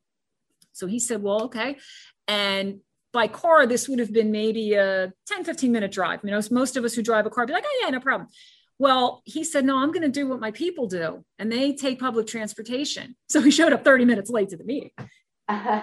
So 0.73 0.87
he 0.87 0.99
said, 0.99 1.23
Well, 1.23 1.45
okay. 1.45 1.77
And 2.29 2.81
by 3.13 3.29
car, 3.29 3.67
this 3.67 3.89
would 3.89 3.99
have 3.99 4.13
been 4.13 4.31
maybe 4.31 4.75
a 4.75 5.13
10, 5.27 5.45
15 5.45 5.73
minute 5.73 5.93
drive. 5.93 6.21
You 6.23 6.31
know, 6.31 6.41
most 6.51 6.77
of 6.77 6.85
us 6.85 6.95
who 6.95 7.03
drive 7.03 7.25
a 7.25 7.31
car 7.31 7.47
be 7.47 7.53
like, 7.53 7.65
Oh, 7.67 7.81
yeah, 7.83 7.91
no 7.91 8.01
problem. 8.01 8.29
Well, 8.79 9.23
he 9.25 9.45
said, 9.45 9.65
No, 9.65 9.79
I'm 9.79 9.91
going 9.91 10.03
to 10.03 10.09
do 10.09 10.29
what 10.29 10.41
my 10.41 10.51
people 10.51 10.87
do. 10.87 11.25
And 11.39 11.51
they 11.51 11.73
take 11.75 11.99
public 11.99 12.27
transportation. 12.27 13.17
So 13.29 13.43
he 13.43 13.51
showed 13.51 13.73
up 13.73 13.85
30 13.85 14.05
minutes 14.05 14.31
late 14.31 14.51
to 14.51 14.57
the 14.57 14.65
meeting. 14.65 14.91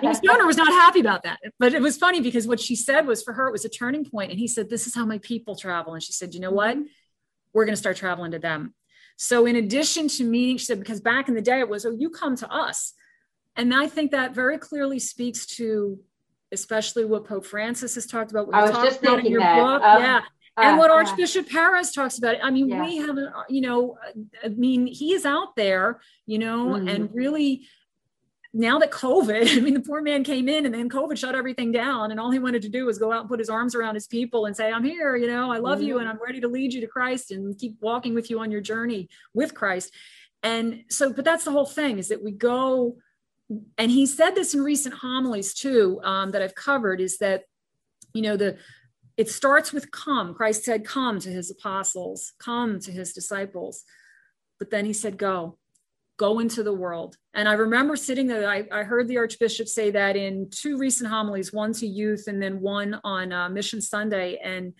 His 0.02 0.20
donor 0.22 0.46
was 0.48 0.58
not 0.58 0.70
happy 0.70 1.02
about 1.02 1.24
that. 1.24 1.40
But 1.60 1.74
it 1.74 1.82
was 1.82 1.98
funny 1.98 2.22
because 2.22 2.48
what 2.48 2.60
she 2.60 2.76
said 2.76 3.06
was 3.06 3.22
for 3.22 3.34
her, 3.34 3.48
it 3.48 3.52
was 3.52 3.66
a 3.66 3.70
turning 3.70 4.06
point. 4.06 4.32
And 4.32 4.40
he 4.40 4.48
said, 4.48 4.70
This 4.70 4.88
is 4.88 4.96
how 4.96 5.06
my 5.06 5.18
people 5.20 5.56
travel. 5.56 5.94
And 5.94 6.02
she 6.02 6.14
said, 6.14 6.34
You 6.34 6.40
know 6.40 6.52
what? 6.52 6.78
Mm-hmm. 6.78 6.88
We're 7.54 7.66
going 7.66 7.74
to 7.74 7.80
start 7.80 7.98
traveling 7.98 8.32
to 8.32 8.40
them. 8.40 8.74
So, 9.18 9.46
in 9.46 9.56
addition 9.56 10.08
to 10.10 10.24
meeting, 10.24 10.58
she 10.58 10.66
said, 10.66 10.80
because 10.80 11.02
back 11.02 11.28
in 11.28 11.36
the 11.36 11.42
day 11.42 11.60
it 11.60 11.70
was, 11.70 11.86
Oh, 11.86 11.92
you 11.92 12.10
come 12.10 12.36
to 12.38 12.52
us. 12.52 12.94
And 13.56 13.74
I 13.74 13.88
think 13.88 14.12
that 14.12 14.34
very 14.34 14.58
clearly 14.58 15.00
speaks 15.00 15.46
to 15.58 16.00
especially 16.52 17.04
what 17.04 17.26
Pope 17.26 17.46
Francis 17.46 17.96
has 17.96 18.06
talked 18.06 18.32
about. 18.32 18.48
What 18.48 18.56
I 18.56 18.62
was 18.62 18.72
just 18.72 19.02
thinking 19.02 19.32
your 19.32 19.42
that. 19.42 19.60
book. 19.60 19.84
Um, 19.84 20.02
yeah 20.02 20.22
and 20.58 20.78
what 20.78 20.92
uh, 20.92 20.96
Archbishop 20.96 21.48
Pérez 21.48 21.94
talks 21.94 22.18
about. 22.18 22.36
I 22.44 22.52
mean, 22.52 22.68
we 22.80 22.98
have, 22.98 23.18
you 23.50 23.62
know, 23.62 23.98
I 24.44 24.50
mean, 24.50 24.86
he 24.86 25.14
is 25.14 25.26
out 25.26 25.56
there, 25.56 26.00
you 26.26 26.38
know, 26.38 26.68
mm-hmm. 26.68 26.88
and 26.88 27.10
really 27.14 27.68
now 28.54 28.78
that 28.80 28.92
COVID, 28.92 29.58
I 29.58 29.60
mean, 29.60 29.74
the 29.74 29.80
poor 29.82 30.02
man 30.02 30.24
came 30.24 30.48
in 30.48 30.66
and 30.66 30.74
then 30.74 30.90
COVID 30.90 31.18
shut 31.18 31.36
everything 31.36 31.72
down, 31.72 32.12
and 32.12 32.20
all 32.20 32.30
he 32.30 32.40
wanted 32.40 32.62
to 32.64 32.70
do 32.70 32.86
was 32.86 33.00
go 33.00 33.12
out 33.12 33.22
and 33.22 33.30
put 33.30 33.40
his 33.40 33.50
arms 33.50 33.74
around 33.74 33.96
his 33.96 34.08
people 34.08 34.46
and 34.46 34.56
say, 34.56 34.72
I'm 34.72 34.84
here, 34.84 35.16
you 35.16 35.28
know, 35.28 35.52
I 35.52 35.58
love 35.58 35.80
mm-hmm. 35.80 35.88
you 35.88 36.00
and 36.00 36.08
I'm 36.08 36.20
ready 36.24 36.40
to 36.42 36.48
lead 36.48 36.74
you 36.74 36.82
to 36.82 36.88
Christ 36.88 37.32
and 37.32 37.58
keep 37.58 37.76
walking 37.82 38.14
with 38.14 38.30
you 38.30 38.40
on 38.40 38.52
your 38.52 38.62
journey 38.62 39.10
with 39.34 39.56
Christ. 39.56 39.92
And 40.44 40.84
so, 40.90 41.12
but 41.12 41.26
that's 41.26 41.46
the 41.46 41.52
whole 41.52 41.66
thing 41.66 41.98
is 41.98 42.10
that 42.10 42.24
we 42.24 42.32
go, 42.32 42.98
and 43.78 43.90
he 43.90 44.06
said 44.06 44.36
this 44.36 44.54
in 44.54 44.62
recent 44.62 44.94
homilies 44.96 45.54
too, 45.54 46.00
um, 46.04 46.32
that 46.32 46.42
I've 46.42 46.56
covered, 46.56 47.02
is 47.02 47.18
that, 47.20 47.44
you 48.14 48.22
know, 48.22 48.38
the 48.38 48.58
it 49.18 49.30
starts 49.30 49.72
with 49.72 49.92
come. 49.92 50.34
Christ 50.34 50.64
said, 50.64 50.86
Come 50.86 51.20
to 51.20 51.30
his 51.30 51.52
apostles, 51.52 52.34
come 52.40 52.80
to 52.80 52.92
his 52.92 53.14
disciples. 53.14 53.84
But 54.60 54.72
then 54.72 54.86
he 54.86 54.94
said, 54.94 55.18
Go, 55.18 55.58
go 56.18 56.40
into 56.40 56.64
the 56.64 56.74
world. 56.74 57.18
And 57.34 57.48
I 57.48 57.54
remember 57.54 57.96
sitting 57.96 58.28
there, 58.28 58.48
I, 58.48 58.68
I 58.72 58.84
heard 58.84 59.08
the 59.08 59.18
Archbishop 59.18 59.68
say 59.68 59.92
that 59.92 60.16
in 60.16 60.50
two 60.50 60.78
recent 60.78 61.10
homilies, 61.10 61.54
one 61.54 61.74
to 61.74 61.88
youth 61.88 62.26
and 62.28 62.42
then 62.42 62.62
one 62.62 63.00
on 63.04 63.32
uh, 63.32 63.50
Mission 63.50 63.82
Sunday. 63.82 64.40
And 64.44 64.74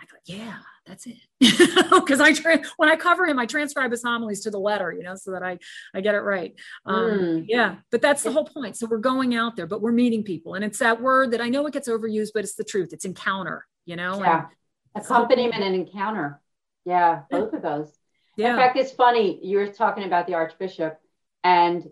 I 0.00 0.06
thought, 0.06 0.20
Yeah, 0.26 0.58
that's 0.90 1.06
it. 1.06 1.16
Because 1.90 2.20
I 2.20 2.32
tra- 2.32 2.62
when 2.76 2.88
I 2.88 2.96
cover 2.96 3.24
him, 3.26 3.38
I 3.38 3.46
transcribe 3.46 3.90
his 3.90 4.02
homilies 4.02 4.40
to 4.42 4.50
the 4.50 4.58
letter, 4.58 4.92
you 4.92 5.02
know, 5.02 5.14
so 5.14 5.30
that 5.32 5.42
I 5.42 5.58
I 5.94 6.00
get 6.00 6.14
it 6.14 6.20
right. 6.20 6.54
Um, 6.84 7.10
mm. 7.10 7.44
Yeah, 7.48 7.76
but 7.90 8.02
that's 8.02 8.22
the 8.22 8.32
whole 8.32 8.44
point. 8.44 8.76
So 8.76 8.86
we're 8.86 8.98
going 8.98 9.34
out 9.34 9.56
there, 9.56 9.66
but 9.66 9.80
we're 9.80 9.92
meeting 9.92 10.24
people, 10.24 10.54
and 10.54 10.64
it's 10.64 10.78
that 10.78 11.00
word 11.00 11.30
that 11.30 11.40
I 11.40 11.48
know 11.48 11.66
it 11.66 11.72
gets 11.72 11.88
overused, 11.88 12.30
but 12.34 12.44
it's 12.44 12.54
the 12.54 12.64
truth. 12.64 12.92
It's 12.92 13.04
encounter, 13.04 13.66
you 13.86 13.96
know. 13.96 14.20
Yeah, 14.20 14.46
and 14.94 15.04
accompaniment 15.04 15.62
and 15.62 15.74
encounter. 15.74 16.40
Yeah, 16.84 17.22
both 17.30 17.52
of 17.52 17.62
those. 17.62 17.92
Yeah. 18.36 18.50
In 18.50 18.56
fact, 18.56 18.76
it's 18.76 18.92
funny. 18.92 19.38
You 19.42 19.58
were 19.58 19.68
talking 19.68 20.04
about 20.04 20.26
the 20.26 20.34
Archbishop, 20.34 20.98
and 21.44 21.84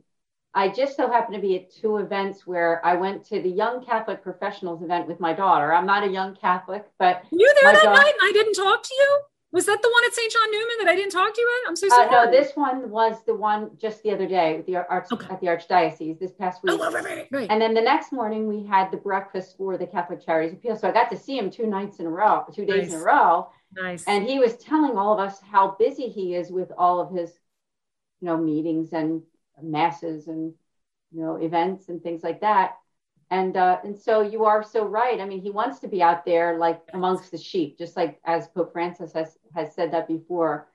I 0.54 0.68
just 0.68 0.96
so 0.96 1.11
happened 1.11 1.34
to 1.37 1.40
be 1.40 1.56
at 1.56 1.70
two 1.70 1.98
events 1.98 2.46
where 2.46 2.84
I 2.84 2.94
went 2.94 3.24
to 3.26 3.40
the 3.40 3.50
Young 3.50 3.84
Catholic 3.84 4.22
Professionals 4.22 4.82
event 4.82 5.06
with 5.06 5.20
my 5.20 5.32
daughter. 5.32 5.72
I'm 5.72 5.87
not 5.87 6.04
a 6.04 6.11
young 6.11 6.34
Catholic, 6.34 6.87
but 6.98 7.22
Were 7.30 7.38
you 7.38 7.54
there 7.62 7.72
that 7.72 7.84
daughter, 7.84 8.00
night 8.00 8.14
and 8.20 8.28
I 8.28 8.32
didn't 8.32 8.54
talk 8.54 8.82
to 8.82 8.94
you? 8.94 9.20
Was 9.50 9.64
that 9.64 9.80
the 9.80 9.88
one 9.88 10.04
at 10.04 10.12
St. 10.12 10.30
John 10.30 10.50
Neumann 10.50 10.76
that 10.80 10.88
I 10.88 10.94
didn't 10.94 11.12
talk 11.12 11.34
to 11.34 11.40
you 11.40 11.62
at? 11.62 11.68
I'm 11.70 11.76
so 11.76 11.88
sorry. 11.88 12.08
Uh, 12.08 12.24
no, 12.24 12.30
this 12.30 12.52
one 12.54 12.90
was 12.90 13.24
the 13.24 13.34
one 13.34 13.70
just 13.80 14.02
the 14.02 14.11
other 14.11 14.28
day 14.28 14.62
the 14.66 14.76
arch, 14.76 15.06
okay. 15.11 15.26
at 15.30 15.40
the 15.40 15.46
Archdiocese 15.46 16.18
this 16.18 16.32
past 16.32 16.62
week. 16.62 16.78
Oh, 16.78 16.92
right, 16.92 17.04
right, 17.04 17.28
right. 17.30 17.50
And 17.50 17.61
then 17.61 17.72
the 17.72 17.80
next 17.80 18.12
morning 18.12 18.46
we 18.46 18.66
had 18.66 18.90
the 18.90 18.98
breakfast 18.98 19.56
for 19.56 19.78
the 19.78 19.87
Catholic 19.87 20.24
Charities 20.24 20.52
Appeal. 20.52 20.76
So 20.76 20.87
I 20.87 20.92
got 20.92 21.11
to 21.11 21.16
see 21.16 21.38
him 21.38 21.50
two 21.50 21.66
nights 21.66 21.98
in 21.98 22.04
a 22.04 22.11
row, 22.11 22.44
two 22.54 22.66
days 22.66 22.88
nice. 22.88 22.92
in 22.92 23.00
a 23.00 23.02
row. 23.02 23.48
Nice. 23.74 24.04
And 24.06 24.26
he 24.26 24.38
was 24.38 24.56
telling 24.56 24.98
all 24.98 25.18
of 25.18 25.20
us 25.20 25.40
how 25.40 25.76
busy 25.78 26.08
he 26.08 26.34
is 26.34 26.50
with 26.50 26.70
all 26.76 27.00
of 27.00 27.11
his, 27.11 27.30
you 28.20 28.26
know, 28.26 28.37
meetings 28.37 28.92
and 28.92 29.22
masses 29.62 30.29
and 30.29 30.55
you 31.12 31.23
know 31.23 31.37
events 31.37 31.88
and 31.88 32.03
things 32.03 32.23
like 32.23 32.40
that. 32.40 32.77
And 33.31 33.57
uh, 33.57 33.79
and 33.85 33.99
so 33.99 34.23
you 34.23 34.44
are 34.44 34.62
so 34.62 34.85
right. 34.85 35.21
I 35.21 35.27
mean 35.27 35.42
he 35.42 35.51
wants 35.51 35.81
to 35.81 35.88
be 35.88 36.03
out 36.03 36.25
there 36.25 36.57
like 36.59 36.81
amongst 36.94 37.31
the 37.31 37.38
sheep 37.38 37.79
just 37.79 37.97
like 37.97 38.18
as 38.25 38.49
pope 38.49 38.73
francis 38.73 39.12
has 39.12 39.37
has 39.55 39.75
said 39.75 39.92
that 39.92 40.09
before 40.09 40.68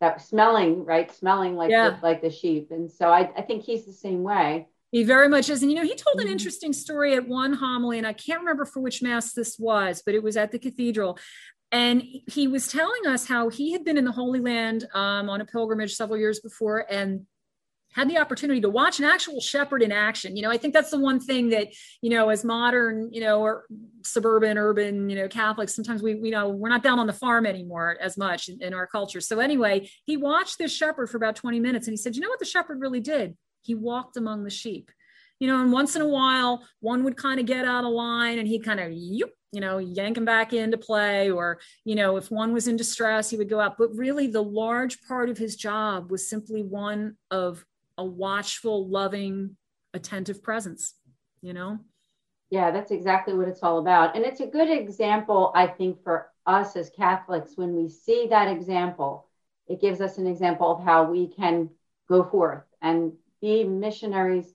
that 0.00 0.20
smelling 0.20 0.84
right? 0.84 1.10
Smelling 1.10 1.56
like 1.56 1.70
yeah. 1.70 1.90
the, 1.90 2.06
like 2.06 2.22
the 2.22 2.30
sheep. 2.30 2.70
And 2.70 2.90
so 2.90 3.08
I, 3.08 3.30
I 3.36 3.42
think 3.42 3.64
he's 3.64 3.86
the 3.86 3.92
same 3.92 4.22
way. 4.22 4.68
He 4.92 5.02
very 5.02 5.28
much 5.28 5.50
is. 5.50 5.62
And 5.62 5.70
you 5.70 5.76
know 5.76 5.84
he 5.84 5.96
told 5.96 6.16
an 6.16 6.24
mm-hmm. 6.24 6.32
interesting 6.32 6.72
story 6.72 7.14
at 7.14 7.26
one 7.26 7.52
homily 7.52 7.98
and 7.98 8.06
i 8.06 8.12
can't 8.12 8.40
remember 8.40 8.64
for 8.64 8.80
which 8.80 9.02
mass 9.02 9.32
this 9.32 9.58
was 9.58 10.02
but 10.04 10.14
it 10.14 10.22
was 10.22 10.36
at 10.36 10.52
the 10.52 10.58
cathedral. 10.58 11.18
And 11.72 12.02
he 12.28 12.46
was 12.46 12.68
telling 12.68 13.06
us 13.06 13.26
how 13.26 13.48
he 13.48 13.72
had 13.72 13.84
been 13.84 13.98
in 13.98 14.04
the 14.04 14.12
holy 14.12 14.38
land 14.38 14.86
um, 14.94 15.28
on 15.28 15.40
a 15.40 15.44
pilgrimage 15.44 15.94
several 15.94 16.18
years 16.18 16.38
before 16.38 16.86
and 16.88 17.26
had 17.96 18.10
the 18.10 18.18
opportunity 18.18 18.60
to 18.60 18.68
watch 18.68 18.98
an 18.98 19.06
actual 19.06 19.40
shepherd 19.40 19.82
in 19.82 19.90
action. 19.90 20.36
You 20.36 20.42
know, 20.42 20.50
I 20.50 20.58
think 20.58 20.74
that's 20.74 20.90
the 20.90 21.00
one 21.00 21.18
thing 21.18 21.48
that, 21.48 21.68
you 22.02 22.10
know, 22.10 22.28
as 22.28 22.44
modern, 22.44 23.08
you 23.10 23.22
know, 23.22 23.40
or 23.40 23.64
suburban, 24.04 24.58
urban, 24.58 25.08
you 25.08 25.16
know, 25.16 25.28
Catholics, 25.28 25.74
sometimes 25.74 26.02
we, 26.02 26.14
we 26.16 26.28
know 26.28 26.50
we're 26.50 26.68
not 26.68 26.82
down 26.82 26.98
on 26.98 27.06
the 27.06 27.14
farm 27.14 27.46
anymore 27.46 27.96
as 27.98 28.18
much 28.18 28.50
in, 28.50 28.62
in 28.62 28.74
our 28.74 28.86
culture. 28.86 29.22
So 29.22 29.40
anyway, 29.40 29.88
he 30.04 30.18
watched 30.18 30.58
this 30.58 30.76
shepherd 30.76 31.08
for 31.08 31.16
about 31.16 31.36
20 31.36 31.58
minutes 31.58 31.86
and 31.86 31.94
he 31.94 31.96
said, 31.96 32.14
you 32.14 32.20
know 32.20 32.28
what 32.28 32.38
the 32.38 32.44
shepherd 32.44 32.82
really 32.82 33.00
did? 33.00 33.34
He 33.62 33.74
walked 33.74 34.18
among 34.18 34.44
the 34.44 34.50
sheep. 34.50 34.90
You 35.40 35.48
know, 35.48 35.62
and 35.62 35.72
once 35.72 35.96
in 35.96 36.02
a 36.02 36.08
while, 36.08 36.66
one 36.80 37.02
would 37.04 37.16
kind 37.16 37.40
of 37.40 37.46
get 37.46 37.64
out 37.64 37.84
of 37.84 37.92
line 37.92 38.38
and 38.38 38.46
he'd 38.46 38.64
kind 38.64 38.80
of, 38.80 38.92
you 38.92 39.30
know, 39.54 39.78
yank 39.78 40.18
him 40.18 40.26
back 40.26 40.52
into 40.52 40.76
play. 40.76 41.30
Or, 41.30 41.60
you 41.84 41.94
know, 41.94 42.18
if 42.18 42.30
one 42.30 42.52
was 42.52 42.68
in 42.68 42.76
distress, 42.76 43.30
he 43.30 43.38
would 43.38 43.48
go 43.48 43.60
out. 43.60 43.76
But 43.78 43.94
really, 43.94 44.26
the 44.26 44.42
large 44.42 45.02
part 45.06 45.28
of 45.30 45.36
his 45.36 45.56
job 45.56 46.10
was 46.10 46.28
simply 46.28 46.62
one 46.62 47.16
of 47.30 47.64
a 47.98 48.04
watchful, 48.04 48.88
loving, 48.88 49.56
attentive 49.94 50.42
presence, 50.42 50.94
you 51.40 51.52
know? 51.52 51.78
Yeah, 52.50 52.70
that's 52.70 52.90
exactly 52.90 53.34
what 53.34 53.48
it's 53.48 53.62
all 53.62 53.78
about. 53.78 54.14
And 54.14 54.24
it's 54.24 54.40
a 54.40 54.46
good 54.46 54.70
example, 54.70 55.50
I 55.54 55.66
think, 55.66 56.02
for 56.04 56.30
us 56.46 56.76
as 56.76 56.90
Catholics. 56.90 57.52
When 57.56 57.74
we 57.74 57.88
see 57.88 58.28
that 58.30 58.48
example, 58.48 59.28
it 59.66 59.80
gives 59.80 60.00
us 60.00 60.18
an 60.18 60.26
example 60.26 60.70
of 60.70 60.84
how 60.84 61.10
we 61.10 61.28
can 61.28 61.70
go 62.08 62.22
forth 62.22 62.62
and 62.80 63.12
be 63.40 63.64
missionaries 63.64 64.46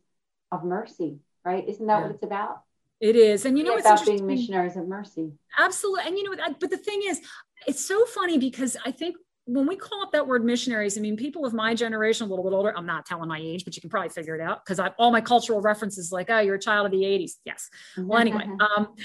of 0.51 0.63
mercy, 0.63 1.19
right? 1.43 1.67
Isn't 1.67 1.85
that 1.87 1.97
yeah. 1.97 2.01
what 2.03 2.11
it's 2.11 2.23
about? 2.23 2.61
It 3.01 3.15
is. 3.15 3.45
And 3.45 3.57
you 3.57 3.63
know, 3.63 3.75
it's 3.75 3.85
about 3.85 4.05
being 4.05 4.25
missionaries 4.27 4.77
of 4.77 4.87
mercy. 4.87 5.33
Absolutely. 5.57 6.03
And 6.05 6.17
you 6.17 6.23
know, 6.23 6.55
but 6.59 6.69
the 6.69 6.77
thing 6.77 7.01
is, 7.03 7.19
it's 7.67 7.83
so 7.85 8.05
funny 8.05 8.37
because 8.37 8.77
I 8.85 8.91
think 8.91 9.17
when 9.53 9.67
we 9.67 9.75
call 9.75 10.01
up 10.01 10.11
that 10.13 10.25
word 10.25 10.45
missionaries, 10.45 10.97
I 10.97 11.01
mean, 11.01 11.17
people 11.17 11.45
of 11.45 11.53
my 11.53 11.75
generation, 11.75 12.25
a 12.25 12.29
little 12.29 12.43
bit 12.43 12.55
older, 12.55 12.73
I'm 12.75 12.85
not 12.85 13.05
telling 13.05 13.27
my 13.27 13.39
age, 13.39 13.65
but 13.65 13.75
you 13.75 13.81
can 13.81 13.89
probably 13.89 14.09
figure 14.09 14.33
it 14.33 14.41
out 14.41 14.63
because 14.63 14.79
I've 14.79 14.93
all 14.97 15.11
my 15.11 15.19
cultural 15.19 15.61
references 15.61 16.11
like, 16.11 16.29
oh, 16.29 16.39
you're 16.39 16.55
a 16.55 16.59
child 16.59 16.85
of 16.85 16.91
the 16.91 17.03
80s. 17.03 17.33
Yes. 17.43 17.69
Well, 17.97 18.19
anyway, 18.19 18.47
um, 18.77 18.95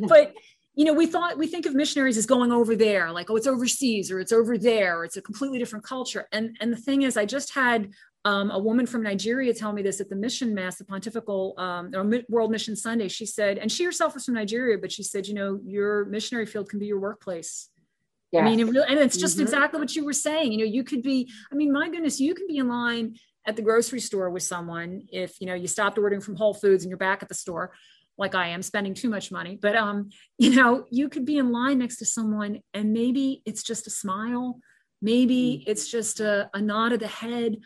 but 0.08 0.34
you 0.74 0.84
know, 0.84 0.92
we 0.92 1.06
thought 1.06 1.38
we 1.38 1.46
think 1.46 1.66
of 1.66 1.74
missionaries 1.74 2.16
as 2.16 2.26
going 2.26 2.52
over 2.52 2.76
there, 2.76 3.10
like, 3.12 3.30
oh, 3.30 3.36
it's 3.36 3.46
overseas 3.46 4.10
or 4.10 4.20
it's 4.20 4.32
over 4.32 4.58
there, 4.58 4.98
or 4.98 5.04
it's 5.04 5.16
a 5.16 5.22
completely 5.22 5.58
different 5.58 5.84
culture. 5.84 6.26
And 6.32 6.56
and 6.60 6.72
the 6.72 6.76
thing 6.76 7.02
is, 7.02 7.16
I 7.16 7.24
just 7.24 7.54
had 7.54 7.90
um, 8.26 8.50
a 8.50 8.58
woman 8.58 8.86
from 8.86 9.02
Nigeria 9.02 9.54
tell 9.54 9.72
me 9.72 9.80
this 9.80 10.00
at 10.00 10.10
the 10.10 10.16
mission 10.16 10.54
mass, 10.54 10.76
the 10.76 10.84
Pontifical 10.84 11.54
um, 11.56 11.90
or 11.94 12.22
World 12.28 12.50
Mission 12.50 12.76
Sunday. 12.76 13.08
She 13.08 13.24
said, 13.24 13.56
and 13.56 13.72
she 13.72 13.84
herself 13.84 14.14
was 14.14 14.26
from 14.26 14.34
Nigeria, 14.34 14.76
but 14.76 14.92
she 14.92 15.02
said, 15.02 15.26
you 15.26 15.34
know, 15.34 15.58
your 15.64 16.04
missionary 16.04 16.44
field 16.44 16.68
can 16.68 16.78
be 16.78 16.86
your 16.86 17.00
workplace 17.00 17.70
Yes. 18.32 18.42
I 18.42 18.44
mean, 18.44 18.60
it 18.60 18.64
really, 18.64 18.86
and 18.88 18.98
it's 18.98 19.16
just 19.16 19.36
mm-hmm. 19.36 19.42
exactly 19.42 19.80
what 19.80 19.94
you 19.96 20.04
were 20.04 20.12
saying. 20.12 20.52
You 20.52 20.58
know, 20.58 20.64
you 20.64 20.84
could 20.84 21.02
be, 21.02 21.30
I 21.50 21.54
mean, 21.54 21.72
my 21.72 21.88
goodness, 21.88 22.20
you 22.20 22.34
can 22.34 22.46
be 22.46 22.58
in 22.58 22.68
line 22.68 23.16
at 23.46 23.56
the 23.56 23.62
grocery 23.62 24.00
store 24.00 24.30
with 24.30 24.42
someone 24.42 25.02
if, 25.10 25.40
you 25.40 25.46
know, 25.46 25.54
you 25.54 25.66
stopped 25.66 25.98
ordering 25.98 26.20
from 26.20 26.36
Whole 26.36 26.54
Foods 26.54 26.84
and 26.84 26.90
you're 26.90 26.98
back 26.98 27.22
at 27.22 27.28
the 27.28 27.34
store 27.34 27.72
like 28.18 28.34
I 28.34 28.48
am 28.48 28.62
spending 28.62 28.94
too 28.94 29.08
much 29.08 29.32
money. 29.32 29.58
But, 29.60 29.74
um, 29.76 30.10
you 30.38 30.54
know, 30.54 30.84
you 30.90 31.08
could 31.08 31.24
be 31.24 31.38
in 31.38 31.50
line 31.50 31.78
next 31.78 31.96
to 31.96 32.04
someone 32.04 32.60
and 32.72 32.92
maybe 32.92 33.42
it's 33.46 33.62
just 33.62 33.86
a 33.86 33.90
smile. 33.90 34.60
Maybe 35.02 35.60
mm-hmm. 35.60 35.70
it's 35.70 35.90
just 35.90 36.20
a, 36.20 36.50
a 36.54 36.60
nod 36.60 36.92
of 36.92 37.00
the 37.00 37.08
head. 37.08 37.56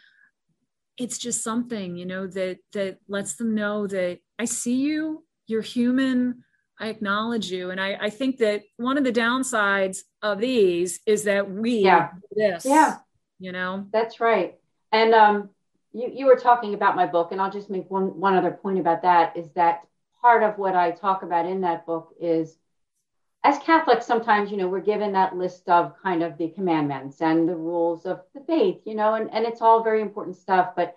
It's 0.96 1.18
just 1.18 1.42
something, 1.42 1.96
you 1.96 2.06
know, 2.06 2.26
that, 2.28 2.58
that 2.72 2.98
lets 3.08 3.34
them 3.34 3.54
know 3.54 3.86
that 3.88 4.18
I 4.38 4.44
see 4.44 4.76
you, 4.76 5.24
you're 5.46 5.60
human 5.60 6.44
I 6.80 6.88
acknowledge 6.88 7.50
you. 7.50 7.70
And 7.70 7.80
I, 7.80 7.96
I 8.00 8.10
think 8.10 8.38
that 8.38 8.62
one 8.76 8.98
of 8.98 9.04
the 9.04 9.12
downsides 9.12 9.98
of 10.24 10.38
these 10.38 11.00
is 11.06 11.24
that 11.24 11.50
we 11.50 11.78
yeah. 11.78 12.08
this. 12.34 12.64
Yeah. 12.64 12.96
You 13.38 13.52
know? 13.52 13.86
That's 13.92 14.18
right. 14.18 14.56
And 14.90 15.14
um 15.14 15.50
you, 15.92 16.10
you 16.12 16.26
were 16.26 16.36
talking 16.36 16.74
about 16.74 16.96
my 16.96 17.06
book, 17.06 17.30
and 17.30 17.40
I'll 17.40 17.52
just 17.52 17.70
make 17.70 17.88
one 17.90 18.18
one 18.18 18.34
other 18.34 18.50
point 18.50 18.80
about 18.80 19.02
that 19.02 19.36
is 19.36 19.52
that 19.52 19.82
part 20.20 20.42
of 20.42 20.58
what 20.58 20.74
I 20.74 20.90
talk 20.90 21.22
about 21.22 21.46
in 21.46 21.60
that 21.60 21.86
book 21.86 22.14
is 22.18 22.56
as 23.44 23.58
Catholics, 23.58 24.06
sometimes, 24.06 24.50
you 24.50 24.56
know, 24.56 24.68
we're 24.68 24.80
given 24.80 25.12
that 25.12 25.36
list 25.36 25.68
of 25.68 25.92
kind 26.02 26.22
of 26.22 26.38
the 26.38 26.48
commandments 26.48 27.20
and 27.20 27.46
the 27.46 27.54
rules 27.54 28.06
of 28.06 28.22
the 28.34 28.40
faith, 28.40 28.78
you 28.86 28.94
know, 28.94 29.14
and, 29.14 29.30
and 29.34 29.44
it's 29.44 29.60
all 29.60 29.84
very 29.84 30.00
important 30.00 30.36
stuff. 30.36 30.70
But 30.74 30.96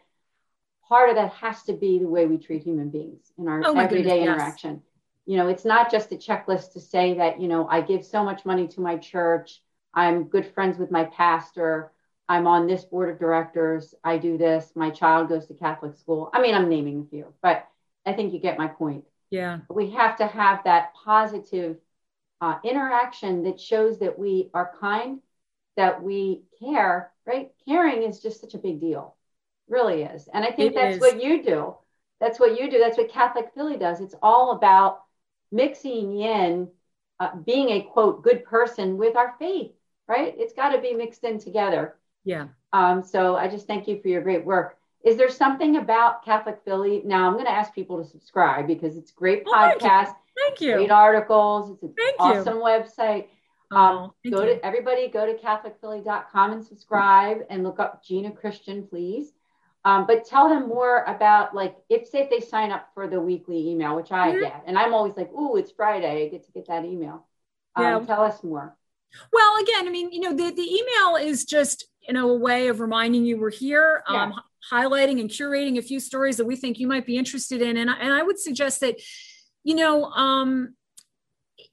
part 0.88 1.10
of 1.10 1.18
that 1.18 1.34
has 1.34 1.64
to 1.64 1.74
be 1.74 2.00
the 2.00 2.08
way 2.08 2.26
we 2.26 2.38
treat 2.38 2.64
human 2.64 2.90
beings 2.90 3.34
in 3.38 3.50
our 3.50 3.62
oh 3.66 3.78
everyday 3.78 4.20
goodness, 4.20 4.28
interaction. 4.28 4.82
You 5.28 5.36
know 5.36 5.50
it's 5.50 5.66
not 5.66 5.92
just 5.92 6.14
a 6.14 6.16
checklist 6.16 6.72
to 6.74 6.80
say 6.80 7.16
that 7.16 7.42
you 7.42 7.50
know 7.50 7.68
i 7.68 7.82
give 7.82 8.06
so 8.06 8.24
much 8.24 8.46
money 8.46 8.66
to 8.70 8.80
my 8.80 8.96
church 8.96 9.62
i'm 9.94 10.24
good 10.24 10.54
friends 10.54 10.78
with 10.78 10.90
my 10.90 11.04
pastor 11.04 11.92
i'm 12.30 12.48
on 12.48 12.66
this 12.66 12.86
board 12.86 13.10
of 13.10 13.20
directors 13.20 13.94
i 14.06 14.18
do 14.18 14.38
this 14.38 14.72
my 14.74 14.90
child 14.90 15.28
goes 15.28 15.46
to 15.46 15.54
catholic 15.54 15.98
school. 15.98 16.30
I 16.34 16.42
mean 16.42 16.56
i'm 16.56 16.70
naming 16.70 17.02
a 17.02 17.10
few 17.10 17.34
but 17.44 17.68
i 18.06 18.14
think 18.14 18.32
you 18.32 18.40
get 18.40 18.58
my 18.58 18.68
point. 18.68 19.04
Yeah. 19.30 19.60
We 19.70 19.92
have 19.92 20.16
to 20.18 20.28
have 20.28 20.64
that 20.64 20.94
positive 21.04 21.76
uh, 22.40 22.60
interaction 22.64 23.44
that 23.44 23.60
shows 23.60 24.00
that 24.00 24.18
we 24.18 24.50
are 24.54 24.72
kind 24.80 25.20
that 25.76 26.02
we 26.02 26.44
care 26.62 27.12
right? 27.26 27.52
Caring 27.68 28.04
is 28.04 28.22
just 28.22 28.40
such 28.40 28.54
a 28.54 28.58
big 28.60 28.80
deal. 28.80 29.18
Really 29.68 30.04
is. 30.04 30.30
And 30.34 30.46
i 30.46 30.52
think 30.52 30.72
it 30.72 30.76
that's 30.76 30.96
is. 30.96 31.02
what 31.02 31.22
you 31.22 31.44
do. 31.44 31.76
That's 32.22 32.40
what 32.40 32.58
you 32.58 32.72
do. 32.72 32.80
That's 32.80 32.98
what 32.98 33.12
catholic 33.12 33.52
philly 33.54 33.76
does. 33.76 34.00
It's 34.00 34.16
all 34.24 34.52
about 34.52 35.02
mixing 35.52 36.20
in 36.20 36.70
uh, 37.20 37.36
being 37.36 37.70
a 37.70 37.82
quote 37.82 38.24
good 38.24 38.44
person 38.46 38.98
with 38.98 39.16
our 39.16 39.36
faith, 39.40 39.72
right? 40.08 40.34
It's 40.38 40.54
got 40.54 40.70
to 40.70 40.82
be 40.82 40.94
mixed 40.94 41.24
in 41.24 41.40
together. 41.40 41.96
Yeah. 42.24 42.48
Um, 42.74 43.04
so 43.04 43.36
I 43.36 43.48
just 43.48 43.68
thank 43.68 43.88
you 43.88 44.02
for 44.02 44.08
your 44.08 44.22
great 44.22 44.46
work. 44.46 44.78
Is 45.04 45.16
there 45.16 45.30
something 45.30 45.78
about 45.78 46.26
Catholic 46.26 46.60
Philly? 46.66 47.02
Now 47.06 47.28
I'm 47.28 47.34
going 47.34 47.46
to 47.46 47.52
ask 47.52 47.74
people 47.74 48.04
to 48.04 48.10
subscribe 48.10 48.68
because 48.68 48.98
it's 48.98 49.12
great 49.12 49.46
podcast. 49.46 50.10
Oh, 50.10 50.16
thank, 50.38 50.62
you. 50.62 50.74
Great 50.74 50.92
articles. 50.92 51.72
It's 51.72 51.84
an 51.84 51.94
thank 51.98 52.20
awesome 52.20 52.58
you. 52.58 52.64
website. 52.64 53.28
Oh, 53.72 53.78
um, 53.78 54.12
go 54.30 54.44
you. 54.44 54.56
to 54.56 54.66
everybody 54.66 55.08
go 55.08 55.26
to 55.26 55.34
catholicphilly.com 55.34 56.54
and 56.54 56.66
subscribe 56.66 57.40
and 57.50 57.64
look 57.64 57.80
up 57.80 58.04
Gina 58.04 58.32
Christian, 58.32 58.86
please. 58.88 59.34
Um, 59.88 60.06
but 60.06 60.26
tell 60.26 60.50
them 60.50 60.68
more 60.68 61.06
about 61.06 61.56
like 61.56 61.78
if 61.90 62.10
say 62.10 62.20
if 62.20 62.30
they 62.30 62.42
sign 62.42 62.72
up 62.72 62.90
for 62.94 63.08
the 63.08 63.22
weekly 63.22 63.70
email, 63.70 63.96
which 63.96 64.12
I 64.12 64.32
mm-hmm. 64.32 64.42
get, 64.42 64.64
and 64.68 64.78
I'm 64.78 64.94
always 64.94 65.16
like, 65.16 65.30
oh, 65.34 65.56
it's 65.56 65.72
Friday! 65.72 66.26
I 66.26 66.28
get 66.28 66.46
to 66.46 66.52
get 66.52 66.68
that 66.68 66.84
email." 66.84 67.26
Um, 67.74 67.86
yeah. 67.86 68.00
Tell 68.00 68.22
us 68.22 68.44
more. 68.44 68.76
Well, 69.32 69.64
again, 69.64 69.88
I 69.88 69.90
mean, 69.90 70.12
you 70.12 70.20
know, 70.20 70.36
the 70.36 70.54
the 70.54 70.62
email 70.62 71.16
is 71.16 71.46
just 71.46 71.86
you 72.06 72.14
know 72.14 72.32
a 72.32 72.36
way 72.36 72.68
of 72.68 72.82
reminding 72.82 73.24
you 73.24 73.40
we're 73.40 73.50
here, 73.50 74.04
yeah. 74.12 74.24
um, 74.24 74.34
highlighting 74.70 75.22
and 75.22 75.30
curating 75.30 75.78
a 75.78 75.82
few 75.82 76.02
stories 76.02 76.36
that 76.36 76.46
we 76.46 76.58
think 76.58 76.80
you 76.80 76.88
might 76.88 77.06
be 77.06 77.18
interested 77.18 77.62
in, 77.62 77.78
and 77.78 77.90
and 77.90 78.12
I 78.12 78.24
would 78.24 78.40
suggest 78.40 78.82
that, 78.82 78.98
you 79.64 79.76
know, 79.76 80.04
um, 80.04 80.76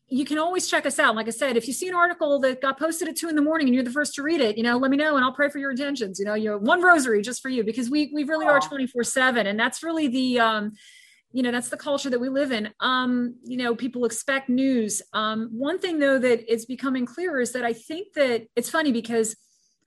you 0.09 0.25
can 0.25 0.39
always 0.39 0.69
check 0.69 0.85
us 0.85 0.99
out. 0.99 1.17
Like 1.17 1.29
I 1.29 1.31
said, 1.31 1.57
if 1.57 1.67
you 1.67 1.73
see 1.73 1.89
an 1.89 1.95
article 1.95 2.39
that 2.41 2.61
got 2.61 2.79
posted 2.79 3.09
at 3.09 3.17
two 3.17 3.29
in 3.29 3.37
the 3.37 3.43
morning 3.43 3.69
and 3.69 3.75
you're 3.75 3.85
the 3.85 3.91
first 3.91 4.15
to 4.15 4.23
read 4.23 4.41
it, 4.41 4.57
you 4.57 4.63
know, 4.63 4.77
let 4.77 4.91
me 4.91 4.97
know 4.97 5.17
and 5.17 5.25
I'll 5.25 5.33
pray 5.33 5.49
for 5.49 5.59
your 5.59 5.71
intentions. 5.71 6.19
You 6.19 6.27
know, 6.27 6.35
you 6.35 6.59
one 6.59 6.83
rosary 6.83 7.23
just 7.23 7.41
for 7.41 7.49
you 7.49 7.65
because 7.65 7.89
we 7.91 8.11
we 8.13 8.25
really 8.25 8.47
are 8.47 8.61
24 8.61 9.03
seven, 9.05 9.47
and 9.47 9.59
that's 9.59 9.83
really 9.83 10.09
the 10.09 10.41
um, 10.41 10.73
you 11.33 11.43
know 11.43 11.51
that's 11.51 11.71
the 11.71 11.77
culture 11.77 12.11
that 12.11 12.21
we 12.21 12.29
live 12.29 12.53
in. 12.53 12.71
Um, 12.81 13.37
you 13.45 13.57
know, 13.57 13.75
people 13.75 14.05
expect 14.05 14.49
news. 14.49 15.01
Um, 15.15 15.49
one 15.53 15.79
thing 15.79 15.99
though 15.99 16.19
that 16.19 16.53
is 16.53 16.67
becoming 16.67 17.07
clearer 17.07 17.41
is 17.41 17.53
that 17.53 17.65
I 17.65 17.73
think 17.73 18.13
that 18.15 18.47
it's 18.55 18.69
funny 18.69 18.93
because 18.93 19.35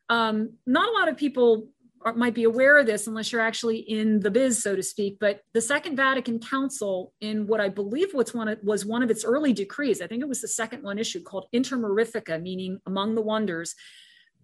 um, 0.10 0.54
not 0.66 0.90
a 0.90 0.92
lot 0.94 1.10
of 1.10 1.18
people 1.18 1.68
might 2.16 2.34
be 2.34 2.44
aware 2.44 2.78
of 2.78 2.86
this 2.86 3.08
unless 3.08 3.32
you're 3.32 3.42
actually 3.42 3.78
in 3.78 4.20
the 4.20 4.32
biz, 4.32 4.62
so 4.62 4.76
to 4.76 4.84
speak. 4.84 5.18
But 5.20 5.42
the 5.54 5.62
Second 5.62 5.96
Vatican 5.96 6.40
Council, 6.40 7.14
in 7.22 7.48
what 7.48 7.60
I 7.60 7.70
believe 7.70 8.14
was 8.14 8.34
one 8.34 8.48
of, 8.48 8.60
was 8.64 8.86
one 8.86 9.04
of 9.04 9.12
its 9.12 9.26
early 9.26 9.54
decrees, 9.54 10.02
I 10.02 10.08
think 10.08 10.22
it 10.22 10.30
was 10.30 10.42
the 10.42 10.48
second 10.48 10.84
one 10.84 11.00
issued 11.00 11.26
called 11.26 11.48
Inter 11.52 11.78
Mirifica, 11.78 12.42
meaning 12.42 12.80
among 12.86 13.16
the 13.16 13.22
wonders. 13.22 13.76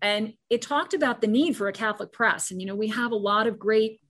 And 0.01 0.33
it 0.49 0.61
talked 0.61 0.93
about 0.93 1.21
the 1.21 1.27
need 1.27 1.55
for 1.55 1.67
a 1.67 1.73
Catholic 1.73 2.11
press. 2.11 2.51
And, 2.51 2.59
you 2.59 2.67
know, 2.67 2.75
we 2.75 2.89
have 2.89 3.11
a 3.11 3.15
lot 3.15 3.47
of 3.47 3.57
great 3.57 4.01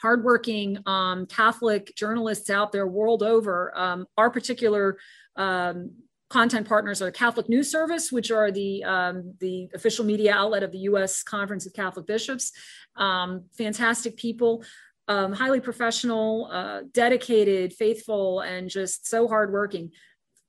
hardworking 0.00 0.78
um, 0.86 1.26
Catholic 1.26 1.92
journalists 1.96 2.50
out 2.50 2.70
there 2.70 2.86
world 2.86 3.22
over. 3.22 3.76
Um, 3.76 4.06
our 4.16 4.30
particular 4.30 4.98
um, 5.34 5.90
content 6.30 6.68
partners 6.68 7.00
are 7.00 7.10
Catholic 7.10 7.48
News 7.48 7.70
Service, 7.70 8.12
which 8.12 8.30
are 8.30 8.50
the 8.50 8.84
um, 8.84 9.34
the 9.40 9.68
official 9.74 10.04
media 10.04 10.34
outlet 10.34 10.62
of 10.62 10.72
the 10.72 10.78
U.S. 10.90 11.22
Conference 11.22 11.66
of 11.66 11.72
Catholic 11.72 12.06
Bishops. 12.06 12.52
Um, 12.96 13.44
fantastic 13.56 14.16
people, 14.16 14.64
um, 15.06 15.32
highly 15.32 15.60
professional, 15.60 16.48
uh, 16.52 16.80
dedicated, 16.92 17.72
faithful, 17.72 18.40
and 18.40 18.68
just 18.68 19.06
so 19.06 19.28
hardworking. 19.28 19.92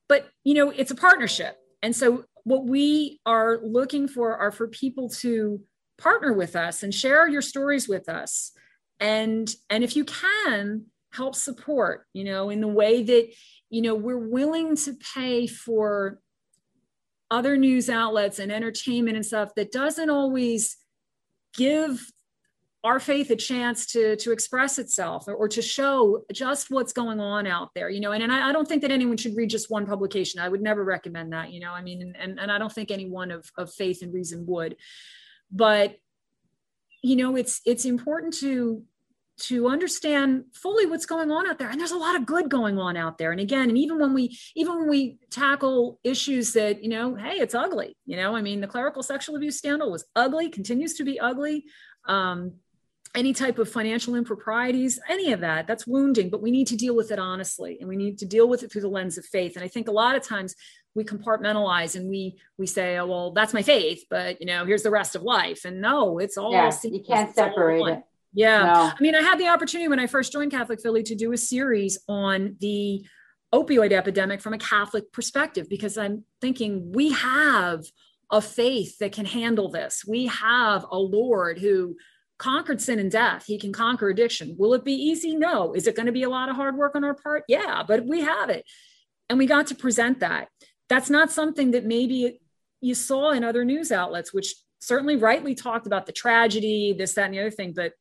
But 0.07 0.27
you 0.43 0.53
know, 0.53 0.69
it's 0.69 0.91
a 0.91 0.95
partnership, 0.95 1.57
and 1.81 1.95
so 1.95 2.25
what 2.43 2.65
we 2.65 3.19
are 3.25 3.59
looking 3.61 4.07
for 4.07 4.37
are 4.37 4.51
for 4.51 4.67
people 4.67 5.09
to 5.09 5.61
partner 5.97 6.33
with 6.33 6.55
us 6.55 6.81
and 6.81 6.95
share 6.95 7.27
your 7.27 7.41
stories 7.41 7.87
with 7.87 8.07
us 8.07 8.53
and 8.99 9.53
and 9.69 9.83
if 9.83 9.95
you 9.95 10.05
can 10.05 10.85
help 11.13 11.35
support 11.35 12.05
you 12.13 12.23
know 12.23 12.49
in 12.49 12.61
the 12.61 12.67
way 12.67 13.03
that 13.03 13.29
you 13.69 13.81
know 13.81 13.95
we're 13.95 14.17
willing 14.17 14.75
to 14.75 14.93
pay 15.15 15.47
for 15.47 16.19
other 17.31 17.57
news 17.57 17.89
outlets 17.89 18.39
and 18.39 18.51
entertainment 18.51 19.15
and 19.15 19.25
stuff 19.25 19.53
that 19.55 19.71
doesn't 19.71 20.09
always 20.09 20.77
give 21.55 22.11
our 22.83 22.99
faith 22.99 23.29
a 23.29 23.35
chance 23.35 23.85
to 23.87 24.15
to 24.15 24.31
express 24.31 24.79
itself 24.79 25.27
or, 25.27 25.33
or, 25.33 25.49
to 25.49 25.61
show 25.61 26.23
just 26.31 26.71
what's 26.71 26.93
going 26.93 27.19
on 27.19 27.45
out 27.45 27.69
there 27.75 27.89
you 27.89 27.99
know 27.99 28.13
and, 28.13 28.23
and 28.23 28.31
I, 28.31 28.49
I, 28.49 28.51
don't 28.53 28.67
think 28.67 28.81
that 28.83 28.91
anyone 28.91 29.17
should 29.17 29.35
read 29.35 29.49
just 29.49 29.69
one 29.69 29.85
publication. 29.85 30.39
I 30.39 30.47
would 30.47 30.61
never 30.61 30.83
recommend 30.83 31.33
that 31.33 31.51
you 31.51 31.59
know 31.59 31.71
i 31.71 31.81
mean 31.81 32.15
and, 32.17 32.39
and 32.39 32.51
i 32.51 32.57
don't 32.57 32.71
think 32.71 32.89
anyone 32.89 33.31
of, 33.31 33.51
of 33.57 33.73
faith 33.73 34.01
and 34.01 34.13
reason 34.13 34.45
would. 34.47 34.77
But 35.51 35.97
you 37.01 37.15
know 37.15 37.35
it's 37.35 37.61
it's 37.65 37.85
important 37.85 38.33
to 38.35 38.83
to 39.39 39.67
understand 39.67 40.43
fully 40.53 40.85
what's 40.85 41.05
going 41.05 41.31
on 41.31 41.47
out 41.47 41.57
there 41.57 41.69
and 41.69 41.79
there's 41.79 41.91
a 41.91 41.97
lot 41.97 42.15
of 42.15 42.25
good 42.25 42.49
going 42.49 42.77
on 42.77 42.97
out 42.97 43.17
there 43.17 43.31
and 43.31 43.41
again 43.41 43.69
and 43.69 43.77
even 43.77 43.99
when 43.99 44.13
we 44.13 44.37
even 44.55 44.77
when 44.77 44.89
we 44.89 45.17
tackle 45.29 45.99
issues 46.03 46.53
that 46.53 46.83
you 46.83 46.89
know 46.89 47.15
hey 47.15 47.35
it's 47.35 47.55
ugly 47.55 47.95
you 48.05 48.17
know 48.17 48.35
i 48.35 48.41
mean 48.41 48.61
the 48.61 48.67
clerical 48.67 49.03
sexual 49.03 49.35
abuse 49.35 49.57
scandal 49.57 49.91
was 49.91 50.05
ugly 50.15 50.49
continues 50.49 50.93
to 50.95 51.03
be 51.03 51.19
ugly 51.19 51.65
um, 52.07 52.53
any 53.15 53.33
type 53.33 53.57
of 53.57 53.69
financial 53.69 54.15
improprieties, 54.15 54.99
any 55.09 55.33
of 55.33 55.39
that, 55.39 55.65
that's 55.65 55.87
wounding, 55.87 56.29
but 56.29 56.41
we 56.41 56.51
need 56.51 56.67
to 56.67 56.75
deal 56.75 56.95
with 56.95 57.11
it 57.11 57.17
honestly 57.17 57.77
and 57.79 57.89
we 57.89 57.95
need 57.95 58.19
to 58.19 58.25
deal 58.25 58.47
with 58.47 58.61
it 58.61 58.71
through 58.71 58.81
the 58.81 58.87
lens 58.87 59.17
of 59.17 59.25
faith. 59.25 59.55
And 59.55 59.63
I 59.63 59.67
think 59.67 59.87
a 59.87 59.91
lot 59.91 60.15
of 60.15 60.23
times 60.23 60.55
we 60.95 61.03
compartmentalize 61.03 61.95
and 61.95 62.09
we 62.09 62.37
we 62.57 62.67
say, 62.67 62.97
oh, 62.97 63.07
well, 63.07 63.31
that's 63.31 63.53
my 63.53 63.61
faith, 63.61 64.05
but 64.09 64.39
you 64.39 64.47
know, 64.47 64.65
here's 64.65 64.83
the 64.83 64.91
rest 64.91 65.15
of 65.15 65.23
life. 65.23 65.65
And 65.65 65.81
no, 65.81 66.19
it's 66.19 66.37
all 66.37 66.51
yeah, 66.51 66.71
you 66.83 67.03
can't 67.03 67.33
separate 67.33 67.81
it. 67.87 68.03
Yeah. 68.33 68.63
No. 68.63 68.91
I 68.97 69.01
mean, 69.01 69.15
I 69.15 69.21
had 69.21 69.39
the 69.39 69.47
opportunity 69.47 69.87
when 69.87 69.99
I 69.99 70.07
first 70.07 70.31
joined 70.31 70.51
Catholic 70.51 70.81
Philly 70.81 71.03
to 71.03 71.15
do 71.15 71.31
a 71.33 71.37
series 71.37 71.99
on 72.07 72.55
the 72.59 73.05
opioid 73.53 73.91
epidemic 73.91 74.41
from 74.41 74.53
a 74.53 74.59
Catholic 74.59 75.11
perspective 75.11 75.67
because 75.69 75.97
I'm 75.97 76.23
thinking 76.39 76.91
we 76.91 77.11
have 77.13 77.83
a 78.31 78.41
faith 78.41 78.99
that 78.99 79.11
can 79.11 79.25
handle 79.25 79.71
this. 79.71 80.03
We 80.07 80.27
have 80.27 80.85
a 80.91 80.97
Lord 80.97 81.57
who 81.57 81.95
conquered 82.37 82.79
sin 82.79 82.99
and 82.99 83.11
death. 83.11 83.45
He 83.47 83.57
can 83.57 83.73
conquer 83.73 84.09
addiction. 84.09 84.55
Will 84.57 84.75
it 84.75 84.85
be 84.85 84.93
easy? 84.93 85.35
No. 85.35 85.73
Is 85.73 85.87
it 85.87 85.95
going 85.95 86.05
to 86.05 86.11
be 86.11 86.23
a 86.23 86.29
lot 86.29 86.49
of 86.49 86.55
hard 86.55 86.77
work 86.77 86.95
on 86.95 87.03
our 87.03 87.15
part? 87.15 87.43
Yeah, 87.47 87.83
but 87.87 88.05
we 88.05 88.21
have 88.21 88.49
it. 88.49 88.65
And 89.29 89.39
we 89.39 89.47
got 89.47 89.67
to 89.67 89.75
present 89.75 90.19
that. 90.19 90.49
That's 90.87 91.09
not 91.09 91.31
something 91.31 91.71
that 91.71 91.85
maybe 91.85 92.39
you 92.81 92.95
saw 92.95 93.31
in 93.31 93.43
other 93.43 93.65
news 93.65 93.91
outlets, 93.91 94.33
which 94.33 94.55
certainly 94.79 95.15
rightly 95.15 95.55
talked 95.55 95.87
about 95.87 96.05
the 96.05 96.11
tragedy, 96.11 96.95
this, 96.97 97.13
that, 97.13 97.25
and 97.25 97.33
the 97.33 97.39
other 97.39 97.51
thing. 97.51 97.73
But, 97.75 97.93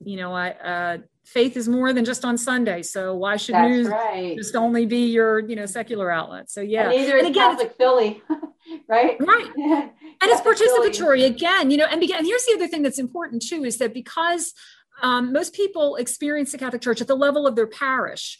you 0.00 0.16
know, 0.16 0.32
I, 0.32 0.50
uh, 0.50 0.98
faith 1.24 1.56
is 1.56 1.68
more 1.68 1.92
than 1.92 2.04
just 2.04 2.24
on 2.24 2.38
Sunday. 2.38 2.82
So 2.82 3.14
why 3.14 3.36
should 3.36 3.54
That's 3.54 3.70
news 3.70 3.88
right. 3.88 4.36
just 4.36 4.56
only 4.56 4.86
be 4.86 5.06
your, 5.06 5.40
you 5.40 5.56
know, 5.56 5.66
secular 5.66 6.10
outlet? 6.10 6.50
So 6.50 6.60
yeah. 6.60 6.90
And 6.90 7.12
and 7.12 7.26
again, 7.26 7.50
Catholic 7.50 7.76
Philly, 7.76 8.22
right? 8.88 9.16
Right. 9.20 9.90
and 10.22 10.30
it's 10.30 10.40
participatory 10.40 11.24
again 11.24 11.70
you 11.70 11.76
know 11.76 11.86
and, 11.86 12.00
begin, 12.00 12.16
and 12.16 12.26
here's 12.26 12.44
the 12.44 12.54
other 12.54 12.68
thing 12.68 12.82
that's 12.82 12.98
important 12.98 13.42
too 13.42 13.64
is 13.64 13.78
that 13.78 13.94
because 13.94 14.52
um, 15.02 15.32
most 15.32 15.54
people 15.54 15.96
experience 15.96 16.52
the 16.52 16.58
catholic 16.58 16.82
church 16.82 17.00
at 17.00 17.06
the 17.06 17.16
level 17.16 17.46
of 17.46 17.56
their 17.56 17.66
parish 17.66 18.38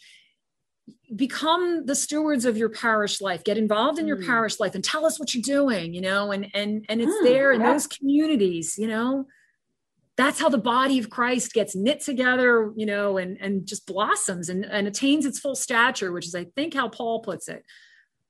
become 1.15 1.85
the 1.85 1.95
stewards 1.95 2.45
of 2.45 2.57
your 2.57 2.69
parish 2.69 3.21
life 3.21 3.43
get 3.43 3.57
involved 3.57 3.99
in 3.99 4.07
your 4.07 4.17
mm. 4.17 4.25
parish 4.25 4.59
life 4.59 4.75
and 4.75 4.83
tell 4.83 5.05
us 5.05 5.19
what 5.19 5.33
you're 5.33 5.41
doing 5.41 5.93
you 5.93 6.01
know 6.01 6.31
and 6.31 6.47
and 6.53 6.85
and 6.89 7.01
it's 7.01 7.11
mm, 7.11 7.23
there 7.23 7.51
in 7.51 7.61
yeah. 7.61 7.73
those 7.73 7.87
communities 7.87 8.75
you 8.77 8.87
know 8.87 9.25
that's 10.21 10.39
how 10.39 10.49
the 10.49 10.57
body 10.57 10.99
of 10.99 11.09
christ 11.09 11.53
gets 11.53 11.75
knit 11.75 12.01
together 12.01 12.71
you 12.75 12.85
know 12.85 13.17
and 13.17 13.37
and 13.41 13.65
just 13.65 13.85
blossoms 13.87 14.49
and, 14.49 14.63
and 14.65 14.87
attains 14.87 15.25
its 15.25 15.39
full 15.39 15.55
stature 15.55 16.11
which 16.11 16.27
is 16.27 16.35
i 16.35 16.45
think 16.55 16.73
how 16.73 16.87
paul 16.87 17.21
puts 17.21 17.47
it 17.47 17.63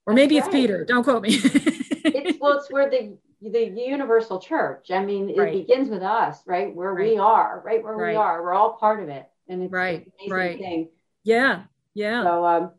or 0.05 0.13
maybe 0.13 0.37
it's 0.37 0.47
peter 0.47 0.85
don't 0.85 1.03
quote 1.03 1.21
me 1.21 1.29
it's 1.33 2.39
well 2.39 2.57
it's 2.57 2.71
where 2.71 2.89
the 2.89 3.17
the 3.41 3.73
universal 3.75 4.39
church. 4.39 4.91
I 4.91 5.03
mean, 5.03 5.35
right. 5.35 5.55
it 5.55 5.67
begins 5.67 5.89
with 5.89 6.03
us, 6.03 6.41
right? 6.45 6.73
Where 6.73 6.93
right. 6.93 7.11
we 7.11 7.17
are, 7.17 7.61
right 7.65 7.83
where 7.83 7.95
right. 7.95 8.11
we 8.11 8.15
are. 8.15 8.43
We're 8.43 8.53
all 8.53 8.73
part 8.73 9.01
of 9.01 9.09
it, 9.09 9.25
and 9.47 9.63
it's 9.63 9.71
right, 9.71 10.05
an 10.05 10.11
amazing 10.19 10.33
right. 10.33 10.59
thing. 10.59 10.89
Yeah, 11.23 11.63
yeah. 11.93 12.23
So, 12.23 12.45
um, 12.45 12.71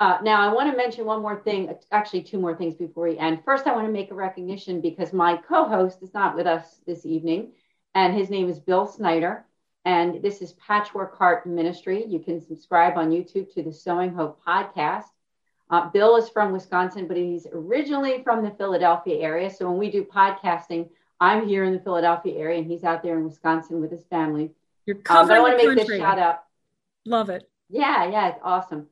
uh, 0.00 0.18
now 0.22 0.48
I 0.48 0.52
want 0.52 0.70
to 0.70 0.76
mention 0.76 1.04
one 1.04 1.22
more 1.22 1.40
thing. 1.40 1.72
Actually, 1.92 2.22
two 2.22 2.38
more 2.38 2.56
things 2.56 2.74
before 2.74 3.08
we 3.08 3.18
end. 3.18 3.40
First, 3.44 3.66
I 3.66 3.74
want 3.74 3.86
to 3.86 3.92
make 3.92 4.10
a 4.10 4.14
recognition 4.14 4.80
because 4.80 5.12
my 5.12 5.36
co-host 5.36 6.02
is 6.02 6.12
not 6.14 6.34
with 6.34 6.46
us 6.46 6.80
this 6.86 7.06
evening, 7.06 7.52
and 7.94 8.14
his 8.14 8.30
name 8.30 8.48
is 8.48 8.58
Bill 8.58 8.86
Snyder. 8.86 9.44
And 9.84 10.22
this 10.22 10.42
is 10.42 10.52
Patchwork 10.54 11.16
Heart 11.16 11.46
Ministry. 11.46 12.04
You 12.06 12.18
can 12.18 12.40
subscribe 12.40 12.98
on 12.98 13.10
YouTube 13.10 13.52
to 13.54 13.62
the 13.62 13.72
Sowing 13.72 14.12
Hope 14.12 14.42
podcast. 14.46 15.04
Uh, 15.70 15.88
Bill 15.90 16.16
is 16.16 16.28
from 16.28 16.52
Wisconsin, 16.52 17.06
but 17.06 17.16
he's 17.16 17.46
originally 17.52 18.22
from 18.22 18.44
the 18.44 18.50
Philadelphia 18.50 19.18
area. 19.20 19.50
So 19.50 19.68
when 19.68 19.78
we 19.78 19.90
do 19.90 20.04
podcasting, 20.04 20.88
I'm 21.20 21.46
here 21.46 21.64
in 21.64 21.72
the 21.72 21.80
Philadelphia 21.80 22.38
area, 22.38 22.58
and 22.58 22.70
he's 22.70 22.84
out 22.84 23.02
there 23.02 23.18
in 23.18 23.24
Wisconsin 23.24 23.80
with 23.80 23.90
his 23.90 24.04
family. 24.04 24.50
You're 24.86 24.96
covering 24.96 25.38
um, 25.38 25.44
I 25.44 25.48
want 25.48 25.60
to 25.60 25.74
make 25.74 25.86
this 25.86 25.98
shout 25.98 26.18
out. 26.18 26.44
Love 27.04 27.30
it. 27.30 27.48
Yeah, 27.68 28.10
yeah, 28.10 28.28
it's 28.28 28.40
awesome. 28.42 28.86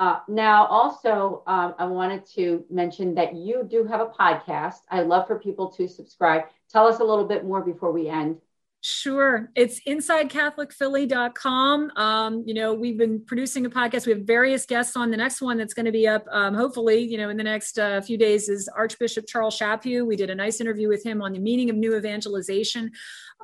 Uh, 0.00 0.18
now, 0.28 0.64
also, 0.66 1.42
um, 1.46 1.74
I 1.78 1.84
wanted 1.84 2.24
to 2.34 2.64
mention 2.70 3.14
that 3.16 3.36
you 3.36 3.68
do 3.70 3.84
have 3.84 4.00
a 4.00 4.06
podcast. 4.06 4.78
I 4.90 5.02
love 5.02 5.26
for 5.26 5.38
people 5.38 5.70
to 5.72 5.86
subscribe. 5.86 6.44
Tell 6.70 6.86
us 6.86 7.00
a 7.00 7.04
little 7.04 7.26
bit 7.26 7.44
more 7.44 7.62
before 7.62 7.92
we 7.92 8.08
end. 8.08 8.38
Sure. 8.82 9.50
It's 9.54 9.78
insidecatholicphilly.com. 9.86 11.90
Um, 11.96 12.42
you 12.46 12.54
know, 12.54 12.72
we've 12.72 12.96
been 12.96 13.22
producing 13.26 13.66
a 13.66 13.70
podcast. 13.70 14.06
We 14.06 14.12
have 14.12 14.22
various 14.22 14.64
guests 14.64 14.96
on. 14.96 15.10
The 15.10 15.18
next 15.18 15.42
one 15.42 15.58
that's 15.58 15.74
going 15.74 15.84
to 15.84 15.92
be 15.92 16.08
up, 16.08 16.24
um, 16.30 16.54
hopefully, 16.54 17.00
you 17.00 17.18
know, 17.18 17.28
in 17.28 17.36
the 17.36 17.44
next 17.44 17.78
uh, 17.78 18.00
few 18.00 18.16
days 18.16 18.48
is 18.48 18.70
Archbishop 18.74 19.26
Charles 19.26 19.58
Chaput. 19.58 20.06
We 20.06 20.16
did 20.16 20.30
a 20.30 20.34
nice 20.34 20.62
interview 20.62 20.88
with 20.88 21.04
him 21.04 21.20
on 21.20 21.34
the 21.34 21.40
meaning 21.40 21.68
of 21.68 21.76
new 21.76 21.94
evangelization. 21.94 22.90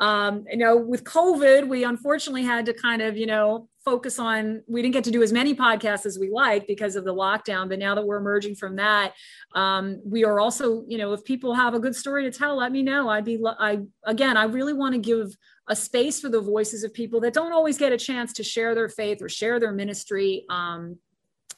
Um, 0.00 0.46
you 0.50 0.56
know, 0.56 0.78
with 0.78 1.04
COVID, 1.04 1.68
we 1.68 1.84
unfortunately 1.84 2.44
had 2.44 2.64
to 2.64 2.72
kind 2.72 3.02
of, 3.02 3.18
you 3.18 3.26
know, 3.26 3.68
focus 3.86 4.18
on 4.18 4.62
we 4.66 4.82
didn't 4.82 4.92
get 4.92 5.04
to 5.04 5.12
do 5.12 5.22
as 5.22 5.32
many 5.32 5.54
podcasts 5.54 6.04
as 6.04 6.18
we 6.18 6.28
like 6.28 6.66
because 6.66 6.96
of 6.96 7.04
the 7.04 7.14
lockdown 7.14 7.68
but 7.68 7.78
now 7.78 7.94
that 7.94 8.04
we're 8.04 8.16
emerging 8.16 8.56
from 8.56 8.74
that 8.74 9.14
um, 9.54 10.02
we 10.04 10.24
are 10.24 10.40
also 10.40 10.84
you 10.88 10.98
know 10.98 11.12
if 11.12 11.24
people 11.24 11.54
have 11.54 11.72
a 11.72 11.78
good 11.78 11.94
story 11.94 12.24
to 12.24 12.36
tell 12.36 12.56
let 12.56 12.72
me 12.72 12.82
know. 12.82 13.08
I'd 13.08 13.24
be 13.24 13.40
i 13.60 13.78
again 14.04 14.36
i 14.36 14.44
really 14.44 14.72
want 14.72 14.94
to 14.94 15.00
give 15.00 15.36
a 15.68 15.76
space 15.76 16.20
for 16.20 16.28
the 16.28 16.40
voices 16.40 16.82
of 16.84 16.92
people 16.92 17.20
that 17.20 17.32
don't 17.32 17.52
always 17.52 17.78
get 17.78 17.92
a 17.92 17.96
chance 17.96 18.32
to 18.34 18.42
share 18.42 18.74
their 18.74 18.88
faith 18.88 19.22
or 19.22 19.28
share 19.28 19.58
their 19.60 19.72
ministry 19.72 20.44
um, 20.50 20.98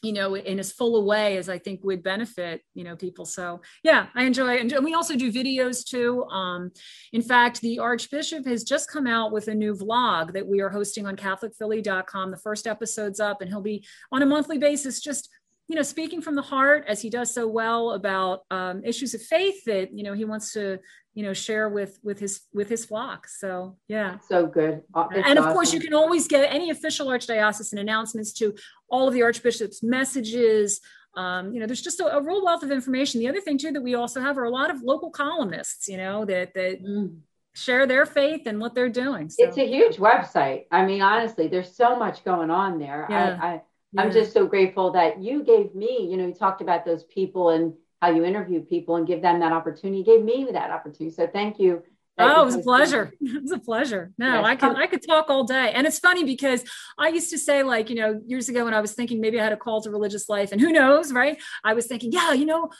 you 0.02 0.12
know, 0.12 0.36
in 0.36 0.58
as 0.58 0.72
full 0.72 0.96
a 0.96 1.04
way 1.04 1.36
as 1.38 1.48
I 1.48 1.58
think 1.58 1.80
would 1.82 2.02
benefit, 2.02 2.62
you 2.74 2.84
know, 2.84 2.94
people. 2.94 3.24
So 3.24 3.60
yeah, 3.82 4.06
I 4.14 4.24
enjoy. 4.24 4.58
And 4.58 4.72
we 4.84 4.94
also 4.94 5.16
do 5.16 5.32
videos 5.32 5.84
too. 5.84 6.24
Um, 6.24 6.70
in 7.12 7.22
fact, 7.22 7.60
the 7.60 7.80
Archbishop 7.80 8.46
has 8.46 8.62
just 8.62 8.90
come 8.90 9.06
out 9.06 9.32
with 9.32 9.48
a 9.48 9.54
new 9.54 9.74
vlog 9.74 10.32
that 10.34 10.46
we 10.46 10.60
are 10.60 10.68
hosting 10.68 11.06
on 11.06 11.16
CatholicPhilly.com. 11.16 12.30
The 12.30 12.36
first 12.36 12.66
episode's 12.66 13.18
up 13.18 13.40
and 13.40 13.50
he'll 13.50 13.60
be 13.60 13.84
on 14.12 14.22
a 14.22 14.26
monthly 14.26 14.58
basis, 14.58 15.00
just 15.00 15.30
you 15.68 15.76
know, 15.76 15.82
speaking 15.82 16.22
from 16.22 16.34
the 16.34 16.42
heart 16.42 16.84
as 16.88 17.02
he 17.02 17.10
does 17.10 17.34
so 17.34 17.46
well 17.46 17.90
about 17.90 18.40
um, 18.50 18.82
issues 18.84 19.12
of 19.12 19.20
faith 19.20 19.64
that 19.66 19.92
you 19.92 20.02
know 20.02 20.14
he 20.14 20.24
wants 20.24 20.52
to 20.54 20.78
you 21.18 21.24
know 21.24 21.32
share 21.32 21.68
with 21.68 21.98
with 22.04 22.20
his 22.20 22.42
with 22.54 22.68
his 22.68 22.84
flock. 22.84 23.26
So 23.26 23.76
yeah, 23.88 24.18
so 24.28 24.46
good. 24.46 24.84
It's 24.96 25.28
and 25.28 25.36
of 25.36 25.46
awesome. 25.46 25.52
course, 25.52 25.72
you 25.72 25.80
can 25.80 25.92
always 25.92 26.28
get 26.28 26.54
any 26.54 26.70
official 26.70 27.08
archdiocesan 27.08 27.80
announcements 27.80 28.32
to 28.34 28.54
all 28.88 29.08
of 29.08 29.14
the 29.14 29.24
archbishop's 29.24 29.82
messages. 29.82 30.80
Um, 31.16 31.52
you 31.52 31.58
know, 31.58 31.66
there's 31.66 31.82
just 31.82 31.98
a, 31.98 32.18
a, 32.18 32.22
real 32.22 32.44
wealth 32.44 32.62
of 32.62 32.70
information. 32.70 33.18
The 33.18 33.26
other 33.26 33.40
thing 33.40 33.58
too 33.58 33.72
that 33.72 33.82
we 33.82 33.96
also 33.96 34.20
have 34.20 34.38
are 34.38 34.44
a 34.44 34.50
lot 34.50 34.70
of 34.70 34.80
local 34.82 35.10
columnists. 35.10 35.88
You 35.88 35.96
know 35.96 36.24
that 36.24 36.54
that. 36.54 36.84
Mm 36.84 37.16
share 37.54 37.88
their 37.88 38.06
faith 38.06 38.42
and 38.46 38.60
what 38.60 38.72
they're 38.72 38.88
doing. 38.88 39.28
So. 39.28 39.44
It's 39.44 39.58
a 39.58 39.66
huge 39.66 39.96
website. 39.96 40.66
I 40.70 40.86
mean, 40.86 41.02
honestly, 41.02 41.48
there's 41.48 41.74
so 41.74 41.96
much 41.96 42.22
going 42.22 42.52
on 42.52 42.78
there. 42.78 43.04
Yeah. 43.10 43.36
I, 43.42 43.46
I 43.46 43.62
yeah. 43.92 44.02
I'm 44.02 44.12
just 44.12 44.32
so 44.32 44.46
grateful 44.46 44.92
that 44.92 45.20
you 45.20 45.42
gave 45.42 45.74
me, 45.74 46.06
you 46.08 46.16
know, 46.16 46.28
you 46.28 46.34
talked 46.34 46.60
about 46.60 46.84
those 46.84 47.02
people 47.04 47.50
and 47.50 47.72
how 48.00 48.10
you 48.10 48.24
interview 48.24 48.60
people 48.60 48.96
and 48.96 49.06
give 49.06 49.22
them 49.22 49.40
that 49.40 49.52
opportunity. 49.52 49.98
You 49.98 50.04
gave 50.04 50.24
me 50.24 50.48
that 50.52 50.70
opportunity. 50.70 51.14
So 51.14 51.26
thank 51.26 51.58
you. 51.58 51.82
Oh, 52.20 52.42
it 52.42 52.46
was 52.46 52.54
a 52.56 52.60
pleasure. 52.60 53.12
It 53.20 53.42
was 53.42 53.52
a 53.52 53.58
pleasure. 53.58 54.12
No, 54.18 54.40
yes. 54.40 54.44
I 54.44 54.56
could 54.56 54.76
I 54.76 54.86
could 54.86 55.06
talk 55.06 55.30
all 55.30 55.44
day. 55.44 55.72
And 55.72 55.86
it's 55.86 56.00
funny 56.00 56.24
because 56.24 56.64
I 56.98 57.08
used 57.08 57.30
to 57.30 57.38
say, 57.38 57.62
like, 57.62 57.90
you 57.90 57.96
know, 57.96 58.20
years 58.26 58.48
ago 58.48 58.64
when 58.64 58.74
I 58.74 58.80
was 58.80 58.92
thinking 58.92 59.20
maybe 59.20 59.40
I 59.40 59.44
had 59.44 59.52
a 59.52 59.56
call 59.56 59.80
to 59.82 59.90
religious 59.90 60.28
life, 60.28 60.50
and 60.50 60.60
who 60.60 60.72
knows, 60.72 61.12
right? 61.12 61.40
I 61.62 61.74
was 61.74 61.86
thinking, 61.86 62.10
yeah, 62.10 62.32
you 62.32 62.46
know, 62.46 62.70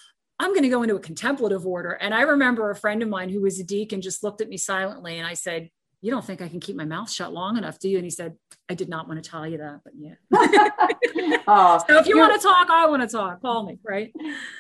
I'm 0.41 0.51
going 0.51 0.63
to 0.63 0.69
go 0.69 0.83
into 0.83 0.97
a 0.97 1.01
contemplative 1.01 1.67
order. 1.67 1.91
And 1.91 2.15
I 2.15 2.23
remember 2.23 2.71
a 2.71 2.77
friend 2.77 3.03
of 3.03 3.09
mine 3.09 3.29
who 3.29 3.43
was 3.43 3.59
a 3.59 3.65
deacon 3.65 4.01
just 4.01 4.23
looked 4.23 4.41
at 4.41 4.49
me 4.49 4.57
silently 4.57 5.19
and 5.19 5.27
I 5.27 5.35
said, 5.35 5.71
you 6.01 6.11
don't 6.11 6.25
think 6.25 6.41
I 6.41 6.49
can 6.49 6.61
keep 6.61 6.77
my 6.77 6.85
mouth 6.85 7.11
shut 7.11 7.33
long 7.33 7.57
enough, 7.57 7.79
do 7.79 7.89
you? 7.89 7.97
And 7.97 8.05
he 8.05 8.11
said, 8.11 8.37
I 8.69 8.75
did 8.75 8.89
not 8.89 9.09
want 9.09 9.23
to 9.23 9.29
tell 9.29 9.47
you 9.47 9.59
that, 9.59 9.81
but 9.83 9.93
yeah. 9.97 10.15
oh, 11.49 11.83
so 11.89 11.99
if 11.99 12.07
you 12.07 12.19
want 12.19 12.41
to 12.41 12.47
talk, 12.47 12.71
I 12.71 12.87
want 12.87 13.03
to 13.03 13.09
talk. 13.09 13.43
Call 13.43 13.65
me, 13.65 13.79
right? 13.85 14.15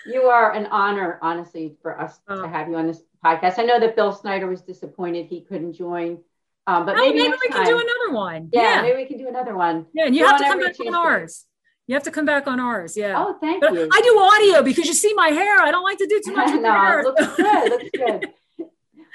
You 0.07 0.22
are 0.22 0.53
an 0.53 0.66
honor, 0.66 1.18
honestly, 1.22 1.77
for 1.81 2.01
us 2.01 2.18
oh. 2.29 2.42
to 2.42 2.48
have 2.48 2.68
you 2.68 2.77
on 2.77 2.87
this 2.88 3.03
podcast. 3.24 3.59
I 3.59 3.64
know 3.64 3.79
that 3.79 3.94
Bill 3.94 4.12
Snyder 4.12 4.48
was 4.48 4.62
disappointed 4.62 5.27
he 5.27 5.42
couldn't 5.42 5.74
join. 5.74 6.18
Um, 6.66 6.85
but 6.85 6.96
oh, 6.96 7.01
maybe, 7.01 7.18
maybe 7.18 7.35
we 7.40 7.48
time. 7.48 7.64
can 7.64 7.66
do 7.66 7.79
another 7.79 8.14
one. 8.14 8.51
Yeah, 8.53 8.62
yeah, 8.62 8.83
maybe 8.83 8.96
we 8.96 9.07
can 9.07 9.18
do 9.18 9.29
another 9.29 9.57
one. 9.57 9.87
Yeah, 9.94 10.07
and 10.07 10.14
you 10.14 10.27
have 10.27 10.38
to 10.38 10.44
come 10.44 10.61
back 10.61 10.79
on 10.81 10.94
ours. 10.94 11.46
You 11.87 11.94
have 11.94 12.03
to 12.03 12.11
come 12.11 12.27
back 12.27 12.46
on 12.46 12.61
ours. 12.61 12.94
Yeah. 12.94 13.14
Oh, 13.16 13.38
thank 13.40 13.62
but 13.62 13.72
you. 13.72 13.88
I 13.90 14.01
do 14.03 14.18
audio 14.18 14.62
because 14.62 14.87
you 14.87 14.92
see 14.92 15.14
my 15.14 15.29
hair. 15.29 15.59
I 15.62 15.70
don't 15.70 15.85
like 15.85 15.96
to 15.98 16.07
do 16.07 16.20
too 16.22 16.33
much. 16.35 16.55
no, 16.61 16.70
hair. 16.70 17.03
looks 17.03 17.37
good. 17.37 17.70
Looks 17.70 17.90
good. 17.96 18.35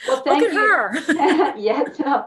Well, 0.08 0.22
thank 0.22 0.44
Look 0.44 0.52
at 0.52 0.56
you. 0.56 0.60
her. 0.60 1.58
yeah, 1.58 1.84
so, 1.94 2.26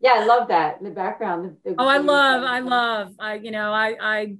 yeah, 0.00 0.12
I 0.16 0.24
love 0.24 0.48
that 0.48 0.78
in 0.78 0.84
the 0.84 0.90
background. 0.90 1.56
The, 1.64 1.70
the, 1.70 1.76
oh, 1.78 1.86
I 1.86 1.98
love, 1.98 2.44
I 2.44 2.60
love, 2.60 3.14
I, 3.18 3.34
you 3.34 3.50
know, 3.50 3.72
I, 3.72 3.96
I, 4.00 4.36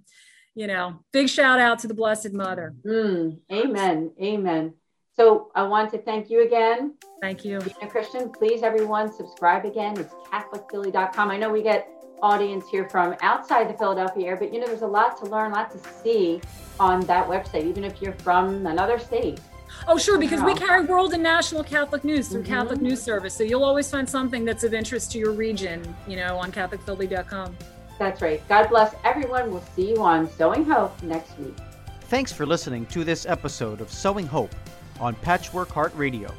you 0.54 0.66
know, 0.66 1.00
big 1.12 1.28
shout 1.28 1.60
out 1.60 1.80
to 1.80 1.86
the 1.88 1.94
Blessed 1.94 2.32
Mother. 2.32 2.74
Mm, 2.84 3.38
amen. 3.52 4.12
Amen. 4.22 4.74
So 5.14 5.50
I 5.54 5.64
want 5.64 5.90
to 5.92 5.98
thank 5.98 6.30
you 6.30 6.44
again. 6.44 6.94
Thank 7.20 7.44
you. 7.44 7.58
Being 7.58 7.76
a 7.82 7.88
Christian, 7.88 8.30
please 8.30 8.62
everyone 8.62 9.12
subscribe 9.12 9.64
again. 9.64 9.98
It's 9.98 10.14
CatholicPhilly.com. 10.32 11.30
I 11.30 11.36
know 11.36 11.50
we 11.50 11.62
get 11.62 11.88
audience 12.22 12.68
here 12.68 12.88
from 12.88 13.16
outside 13.22 13.68
the 13.68 13.76
Philadelphia 13.76 14.26
area, 14.26 14.38
but 14.38 14.52
you 14.52 14.60
know, 14.60 14.66
there's 14.66 14.82
a 14.82 14.86
lot 14.86 15.16
to 15.18 15.26
learn, 15.26 15.52
a 15.52 15.54
lot 15.54 15.70
to 15.72 15.78
see 16.02 16.40
on 16.78 17.00
that 17.02 17.26
website, 17.28 17.64
even 17.64 17.84
if 17.84 18.00
you're 18.00 18.12
from 18.14 18.66
another 18.66 18.98
state. 18.98 19.40
Oh, 19.86 19.98
sure, 19.98 20.18
because 20.18 20.42
we 20.42 20.54
carry 20.54 20.84
world 20.84 21.12
and 21.14 21.22
national 21.22 21.64
Catholic 21.64 22.04
news 22.04 22.28
through 22.28 22.42
mm-hmm. 22.42 22.52
Catholic 22.52 22.80
News 22.80 23.02
Service. 23.02 23.34
So 23.34 23.44
you'll 23.44 23.64
always 23.64 23.90
find 23.90 24.08
something 24.08 24.44
that's 24.44 24.64
of 24.64 24.74
interest 24.74 25.12
to 25.12 25.18
your 25.18 25.32
region, 25.32 25.96
you 26.06 26.16
know, 26.16 26.38
on 26.38 26.52
CatholicPhilly.com. 26.52 27.56
That's 27.98 28.22
right. 28.22 28.46
God 28.48 28.68
bless 28.68 28.94
everyone. 29.04 29.50
We'll 29.50 29.64
see 29.74 29.90
you 29.90 30.02
on 30.02 30.30
Sowing 30.30 30.64
Hope 30.64 31.02
next 31.02 31.38
week. 31.38 31.56
Thanks 32.02 32.32
for 32.32 32.46
listening 32.46 32.86
to 32.86 33.04
this 33.04 33.26
episode 33.26 33.80
of 33.80 33.92
Sowing 33.92 34.26
Hope 34.26 34.54
on 35.00 35.14
Patchwork 35.16 35.70
Heart 35.70 35.92
Radio. 35.94 36.32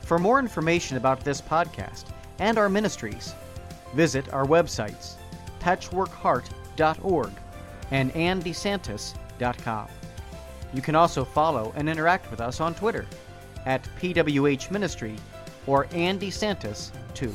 For 0.00 0.18
more 0.18 0.38
information 0.38 0.96
about 0.96 1.24
this 1.24 1.40
podcast 1.40 2.04
and 2.38 2.58
our 2.58 2.68
ministries, 2.68 3.34
visit 3.94 4.32
our 4.32 4.44
websites 4.44 5.14
patchworkheart.org 5.60 7.30
and 7.90 8.12
andesantis.com. 8.12 9.88
You 10.74 10.82
can 10.82 10.96
also 10.96 11.24
follow 11.24 11.72
and 11.76 11.88
interact 11.88 12.28
with 12.32 12.40
us 12.40 12.60
on 12.60 12.74
Twitter 12.74 13.06
at 13.64 13.88
PWH 14.00 14.72
Ministry 14.72 15.14
or 15.68 15.86
Andy 15.92 16.30
Santis 16.30 16.90
2. 17.14 17.32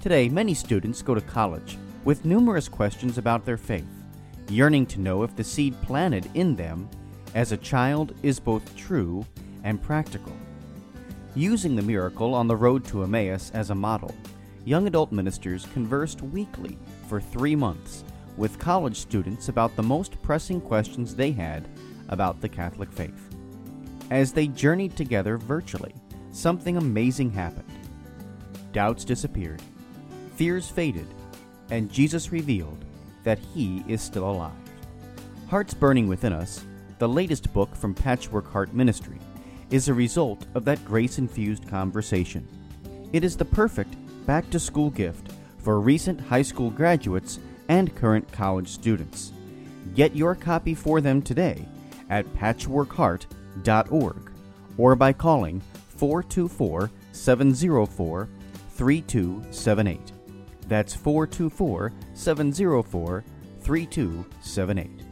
Today, 0.00 0.28
many 0.28 0.54
students 0.54 1.02
go 1.02 1.14
to 1.14 1.20
college 1.20 1.78
with 2.04 2.24
numerous 2.24 2.68
questions 2.68 3.18
about 3.18 3.44
their 3.44 3.56
faith, 3.56 3.86
yearning 4.50 4.86
to 4.86 5.00
know 5.00 5.24
if 5.24 5.34
the 5.34 5.42
seed 5.42 5.74
planted 5.82 6.30
in 6.34 6.54
them 6.54 6.88
as 7.34 7.52
a 7.52 7.56
child 7.56 8.14
is 8.22 8.40
both 8.40 8.76
true 8.76 9.24
and 9.64 9.82
practical. 9.82 10.32
Using 11.34 11.74
the 11.74 11.82
miracle 11.82 12.32
on 12.34 12.46
the 12.46 12.56
road 12.56 12.84
to 12.86 13.02
Emmaus 13.02 13.50
as 13.54 13.70
a 13.70 13.74
model, 13.74 14.14
young 14.64 14.86
adult 14.86 15.10
ministers 15.10 15.66
conversed 15.72 16.22
weekly 16.22 16.78
for 17.08 17.20
three 17.20 17.56
months 17.56 18.04
with 18.36 18.58
college 18.58 18.96
students 18.96 19.48
about 19.48 19.74
the 19.76 19.82
most 19.82 20.20
pressing 20.22 20.60
questions 20.60 21.14
they 21.14 21.32
had 21.32 21.68
about 22.08 22.40
the 22.40 22.48
Catholic 22.48 22.90
faith. 22.92 23.34
As 24.10 24.32
they 24.32 24.46
journeyed 24.48 24.96
together 24.96 25.38
virtually, 25.38 25.94
something 26.30 26.76
amazing 26.76 27.30
happened. 27.30 27.70
Doubts 28.72 29.04
disappeared, 29.04 29.62
fears 30.36 30.68
faded, 30.68 31.06
and 31.70 31.90
Jesus 31.90 32.32
revealed 32.32 32.84
that 33.22 33.38
He 33.38 33.82
is 33.88 34.02
still 34.02 34.30
alive. 34.30 34.52
Hearts 35.48 35.74
burning 35.74 36.08
within 36.08 36.32
us, 36.32 36.64
the 37.04 37.08
latest 37.08 37.52
book 37.52 37.76
from 37.76 37.92
Patchwork 37.92 38.50
Heart 38.50 38.72
Ministry, 38.72 39.18
is 39.68 39.88
a 39.88 39.92
result 39.92 40.46
of 40.54 40.64
that 40.64 40.82
grace 40.86 41.18
infused 41.18 41.68
conversation. 41.68 42.48
It 43.12 43.22
is 43.24 43.36
the 43.36 43.44
perfect 43.44 43.94
back 44.24 44.48
to 44.48 44.58
school 44.58 44.88
gift 44.88 45.32
for 45.58 45.80
recent 45.80 46.18
high 46.18 46.40
school 46.40 46.70
graduates 46.70 47.40
and 47.68 47.94
current 47.94 48.32
college 48.32 48.68
students. 48.68 49.32
Get 49.94 50.16
your 50.16 50.34
copy 50.34 50.74
for 50.74 51.02
them 51.02 51.20
today 51.20 51.68
at 52.08 52.24
patchworkheart.org 52.36 54.32
or 54.78 54.96
by 54.96 55.12
calling 55.12 55.60
424 55.98 56.90
704 57.12 58.28
3278. 58.70 60.12
That's 60.68 60.94
424 60.94 61.92
704 62.14 63.24
3278. 63.60 65.03